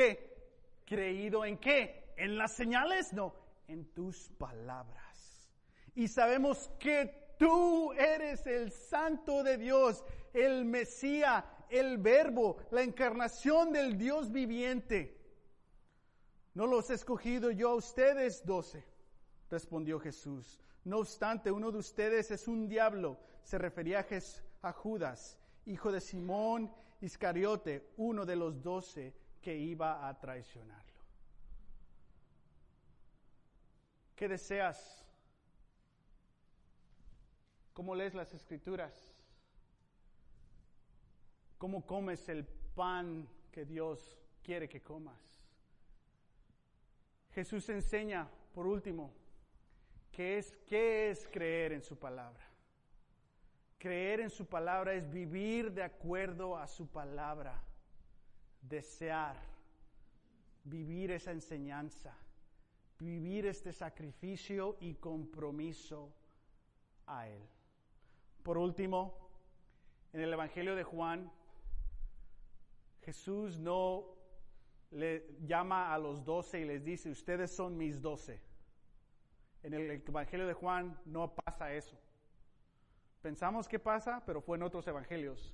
creído 0.86 1.46
en 1.46 1.58
qué? 1.58 2.14
En 2.18 2.38
las 2.38 2.52
señales, 2.52 3.12
no, 3.12 3.34
en 3.68 3.92
tus 3.92 4.30
palabras. 4.38 5.50
Y 5.96 6.10
sabemos 6.10 6.70
que 6.78 7.34
tú 7.40 7.92
eres 7.94 8.46
el 8.46 8.72
santo 8.72 9.42
de 9.42 9.58
Dios, 9.58 10.06
el 10.32 10.64
Mesías, 10.66 11.44
el 11.70 11.98
verbo, 11.98 12.58
la 12.72 12.82
encarnación 12.82 13.72
del 13.72 13.98
Dios 13.98 14.32
viviente. 14.32 15.18
¿No 16.54 16.68
los 16.68 16.90
he 16.90 16.94
escogido 16.94 17.52
yo 17.52 17.70
a 17.72 17.76
ustedes 17.76 18.46
doce? 18.46 18.86
Respondió 19.50 20.00
Jesús. 20.00 20.60
No 20.84 21.00
obstante, 21.00 21.52
uno 21.52 21.72
de 21.72 21.80
ustedes 21.80 22.32
es 22.32 22.48
un 22.48 22.68
diablo. 22.68 23.20
Se 23.44 23.58
refería 23.58 24.06
a 24.62 24.72
Judas, 24.72 25.38
hijo 25.66 25.92
de 25.92 26.02
Simón 26.02 26.72
Iscariote, 27.02 27.92
uno 27.98 28.26
de 28.26 28.36
los 28.36 28.64
doce 28.64 29.14
que 29.42 29.56
iba 29.56 30.08
a 30.08 30.20
traicionarlo. 30.20 31.04
¿Qué 34.16 34.28
deseas? 34.30 35.06
¿Cómo 37.74 37.94
lees 37.94 38.14
las 38.14 38.34
escrituras? 38.34 39.15
¿Cómo 41.66 41.84
comes 41.84 42.30
el 42.30 42.46
pan 42.46 43.28
que 43.52 43.66
Dios 43.66 44.16
quiere 44.44 44.70
que 44.70 44.84
comas? 44.84 45.20
Jesús 47.32 47.68
enseña, 47.70 48.30
por 48.54 48.68
último, 48.68 49.12
qué 50.12 50.38
es, 50.38 50.56
qué 50.68 51.10
es 51.10 51.28
creer 51.28 51.72
en 51.72 51.82
su 51.82 51.98
palabra. 51.98 52.46
Creer 53.80 54.20
en 54.20 54.30
su 54.30 54.46
palabra 54.46 54.94
es 54.94 55.10
vivir 55.10 55.72
de 55.72 55.82
acuerdo 55.82 56.56
a 56.56 56.68
su 56.68 56.86
palabra, 56.86 57.60
desear, 58.62 59.36
vivir 60.66 61.10
esa 61.10 61.32
enseñanza, 61.32 62.16
vivir 63.00 63.48
este 63.48 63.74
sacrificio 63.74 64.78
y 64.82 64.94
compromiso 64.94 66.14
a 67.08 67.28
Él. 67.28 67.42
Por 68.44 68.60
último, 68.60 69.18
en 70.14 70.22
el 70.22 70.32
Evangelio 70.32 70.76
de 70.76 70.84
Juan, 70.84 71.32
Jesús 73.06 73.58
no 73.60 74.16
le 74.90 75.28
llama 75.46 75.94
a 75.94 76.00
los 76.00 76.24
doce 76.26 76.60
y 76.60 76.66
les 76.66 76.84
dice, 76.84 77.10
ustedes 77.10 77.56
son 77.56 77.78
mis 77.78 78.02
doce. 78.02 78.42
En 79.62 79.74
el 79.74 79.92
Evangelio 79.92 80.48
de 80.48 80.54
Juan 80.54 81.00
no 81.06 81.34
pasa 81.34 81.74
eso. 81.74 81.98
Pensamos 83.22 83.68
que 83.68 83.80
pasa, 83.80 84.24
pero 84.26 84.42
fue 84.42 84.58
en 84.58 84.64
otros 84.64 84.88
evangelios, 84.88 85.54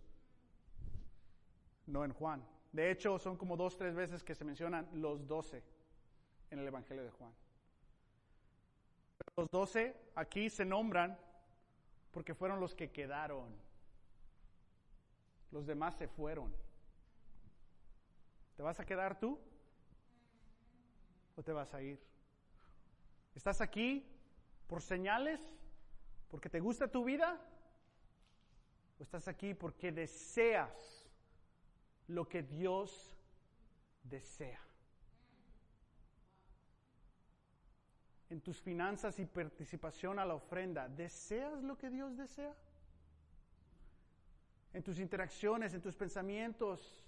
no 1.88 2.04
en 2.04 2.14
Juan. 2.14 2.46
De 2.72 2.92
hecho, 2.92 3.20
son 3.20 3.38
como 3.38 3.58
dos, 3.58 3.78
tres 3.78 3.96
veces 3.96 4.24
que 4.24 4.36
se 4.36 4.46
mencionan 4.46 4.88
los 4.94 5.28
doce 5.28 5.64
en 6.50 6.60
el 6.60 6.68
Evangelio 6.68 7.04
de 7.04 7.12
Juan. 7.12 7.34
Los 9.36 9.50
doce 9.50 9.96
aquí 10.16 10.50
se 10.50 10.66
nombran 10.66 11.18
porque 12.12 12.34
fueron 12.34 12.60
los 12.60 12.76
que 12.76 12.92
quedaron. 12.92 13.54
Los 15.52 15.66
demás 15.66 15.96
se 15.96 16.08
fueron. 16.08 16.54
¿Te 18.56 18.64
vas 18.64 18.80
a 18.80 18.86
quedar 18.86 19.20
tú? 19.20 19.40
¿O 21.36 21.44
te 21.44 21.52
vas 21.52 21.74
a 21.74 21.82
ir? 21.82 22.00
¿Estás 23.36 23.62
aquí 23.62 24.06
por 24.68 24.82
señales? 24.82 25.40
¿Porque 26.30 26.50
te 26.50 26.60
gusta 26.60 26.88
tu 26.88 27.04
vida? 27.04 27.40
¿O 29.00 29.04
estás 29.04 29.28
aquí 29.28 29.54
porque 29.54 29.92
deseas 29.92 31.10
lo 32.08 32.28
que 32.28 32.44
Dios 32.44 33.18
desea? 34.04 34.62
En 38.30 38.40
tus 38.42 38.62
finanzas 38.62 39.20
y 39.20 39.26
participación 39.26 40.20
a 40.20 40.26
la 40.26 40.36
ofrenda, 40.36 40.88
¿deseas 40.88 41.64
lo 41.64 41.78
que 41.78 41.90
Dios 41.90 42.16
desea? 42.16 42.56
En 44.74 44.84
tus 44.84 45.00
interacciones, 45.00 45.74
en 45.74 45.82
tus 45.82 45.98
pensamientos, 45.98 47.04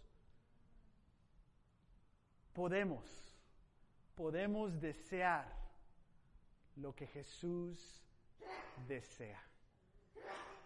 podemos, 2.53 3.03
podemos 4.15 4.79
desear 4.79 5.51
lo 6.75 6.95
que 6.95 7.07
Jesús 7.07 8.01
desea. 8.87 9.41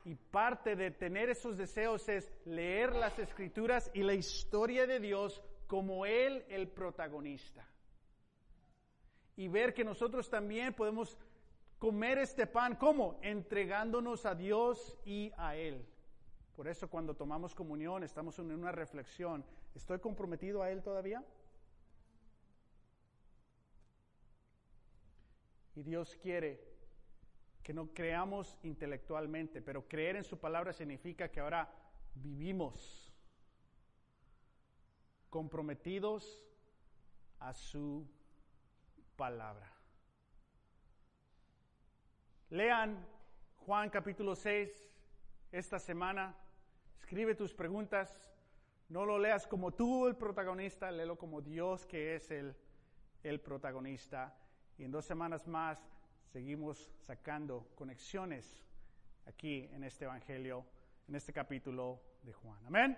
Y 0.06 0.16
parte 0.16 0.76
de 0.76 0.92
tener 0.92 1.30
esos 1.30 1.58
deseos 1.58 2.08
es 2.08 2.32
leer 2.46 2.96
las 2.96 3.20
escrituras 3.20 3.92
y 3.94 4.04
la 4.04 4.14
historia 4.14 4.88
de 4.88 5.00
Dios 5.00 5.42
como 5.68 6.06
Él 6.06 6.46
el 6.48 6.70
protagonista. 6.70 7.68
Y 9.36 9.50
ver 9.50 9.74
que 9.74 9.84
nosotros 9.84 10.30
también 10.30 10.74
podemos 10.74 11.18
comer 11.78 12.20
este 12.20 12.48
pan, 12.48 12.76
¿cómo? 12.76 13.20
Entregándonos 13.22 14.26
a 14.26 14.34
Dios 14.34 14.98
y 15.06 15.32
a 15.38 15.56
Él. 15.56 15.86
Por 16.56 16.68
eso 16.68 16.90
cuando 16.90 17.14
tomamos 17.14 17.54
comunión 17.54 18.04
estamos 18.04 18.40
en 18.40 18.52
una 18.52 18.72
reflexión. 18.72 19.44
¿Estoy 19.76 20.00
comprometido 20.00 20.64
a 20.64 20.72
Él 20.72 20.82
todavía? 20.82 21.24
Y 25.78 25.84
Dios 25.84 26.16
quiere 26.16 26.60
que 27.62 27.72
no 27.72 27.94
creamos 27.94 28.58
intelectualmente, 28.64 29.62
pero 29.62 29.88
creer 29.88 30.16
en 30.16 30.24
su 30.24 30.40
palabra 30.40 30.74
significa 30.74 31.30
que 31.30 31.40
ahora 31.40 31.72
vivimos 32.16 33.14
comprometidos 35.30 36.44
a 37.38 37.54
su 37.54 38.10
palabra. 39.16 39.72
Lean 42.50 43.06
Juan 43.58 43.92
capítulo 43.92 44.36
6 44.36 44.90
esta 45.52 45.78
semana. 45.78 46.36
Escribe 47.02 47.36
tus 47.36 47.54
preguntas. 47.54 48.34
No 48.90 49.06
lo 49.06 49.20
leas 49.20 49.46
como 49.46 49.72
tú 49.72 50.08
el 50.08 50.16
protagonista, 50.16 50.90
léelo 50.90 51.20
como 51.20 51.40
Dios 51.40 51.86
que 51.86 52.16
es 52.16 52.32
el, 52.32 52.56
el 53.22 53.40
protagonista. 53.40 54.36
Y 54.78 54.84
en 54.84 54.92
dos 54.92 55.06
semanas 55.06 55.48
más 55.48 55.80
seguimos 56.32 56.92
sacando 57.00 57.68
conexiones 57.74 58.64
aquí 59.26 59.68
en 59.74 59.84
este 59.84 60.06
Evangelio, 60.06 60.66
en 61.08 61.16
este 61.16 61.34
capítulo 61.34 62.00
de 62.22 62.32
Juan. 62.34 62.60
Amén. 62.68 62.98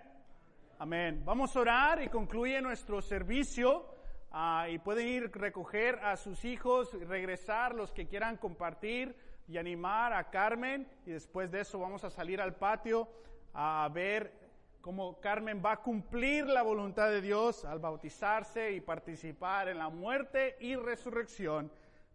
Amén. 0.77 1.23
Vamos 1.23 1.55
a 1.55 1.59
orar 1.61 2.03
y 2.03 2.09
concluye 2.09 2.61
nuestro 2.61 3.01
servicio. 3.01 3.95
Ah, 4.32 4.67
y 4.69 4.77
pueden 4.80 5.07
ir 5.07 5.32
recoger 5.32 5.95
a 6.03 6.17
sus 6.17 6.43
hijos, 6.43 6.91
regresar 7.07 7.73
los 7.73 7.93
que 7.93 8.07
quieran 8.07 8.36
compartir 8.36 9.15
y 9.47 9.57
animar 9.57 10.11
a 10.11 10.30
Carmen. 10.30 10.86
Y 11.05 11.11
después 11.11 11.49
de 11.49 11.61
eso 11.61 11.80
vamos 11.80 12.03
a 12.03 12.09
salir 12.09 12.41
al 12.41 12.55
patio 12.55 13.07
a 13.53 13.89
ver 13.93 14.49
cómo 14.82 15.19
Carmen 15.19 15.61
va 15.63 15.73
a 15.73 15.82
cumplir 15.82 16.45
la 16.45 16.61
voluntad 16.61 17.09
de 17.09 17.21
Dios 17.21 17.65
al 17.65 17.80
bautizarse 17.80 18.71
y 18.71 18.82
participar 18.82 19.67
en 19.67 19.77
la 19.77 19.89
muerte 19.89 20.55
y 20.59 20.75
resurrección 20.75 21.71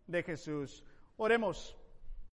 de 0.06 0.22
Jesús. 0.22 0.84
Oremos. 1.16 1.76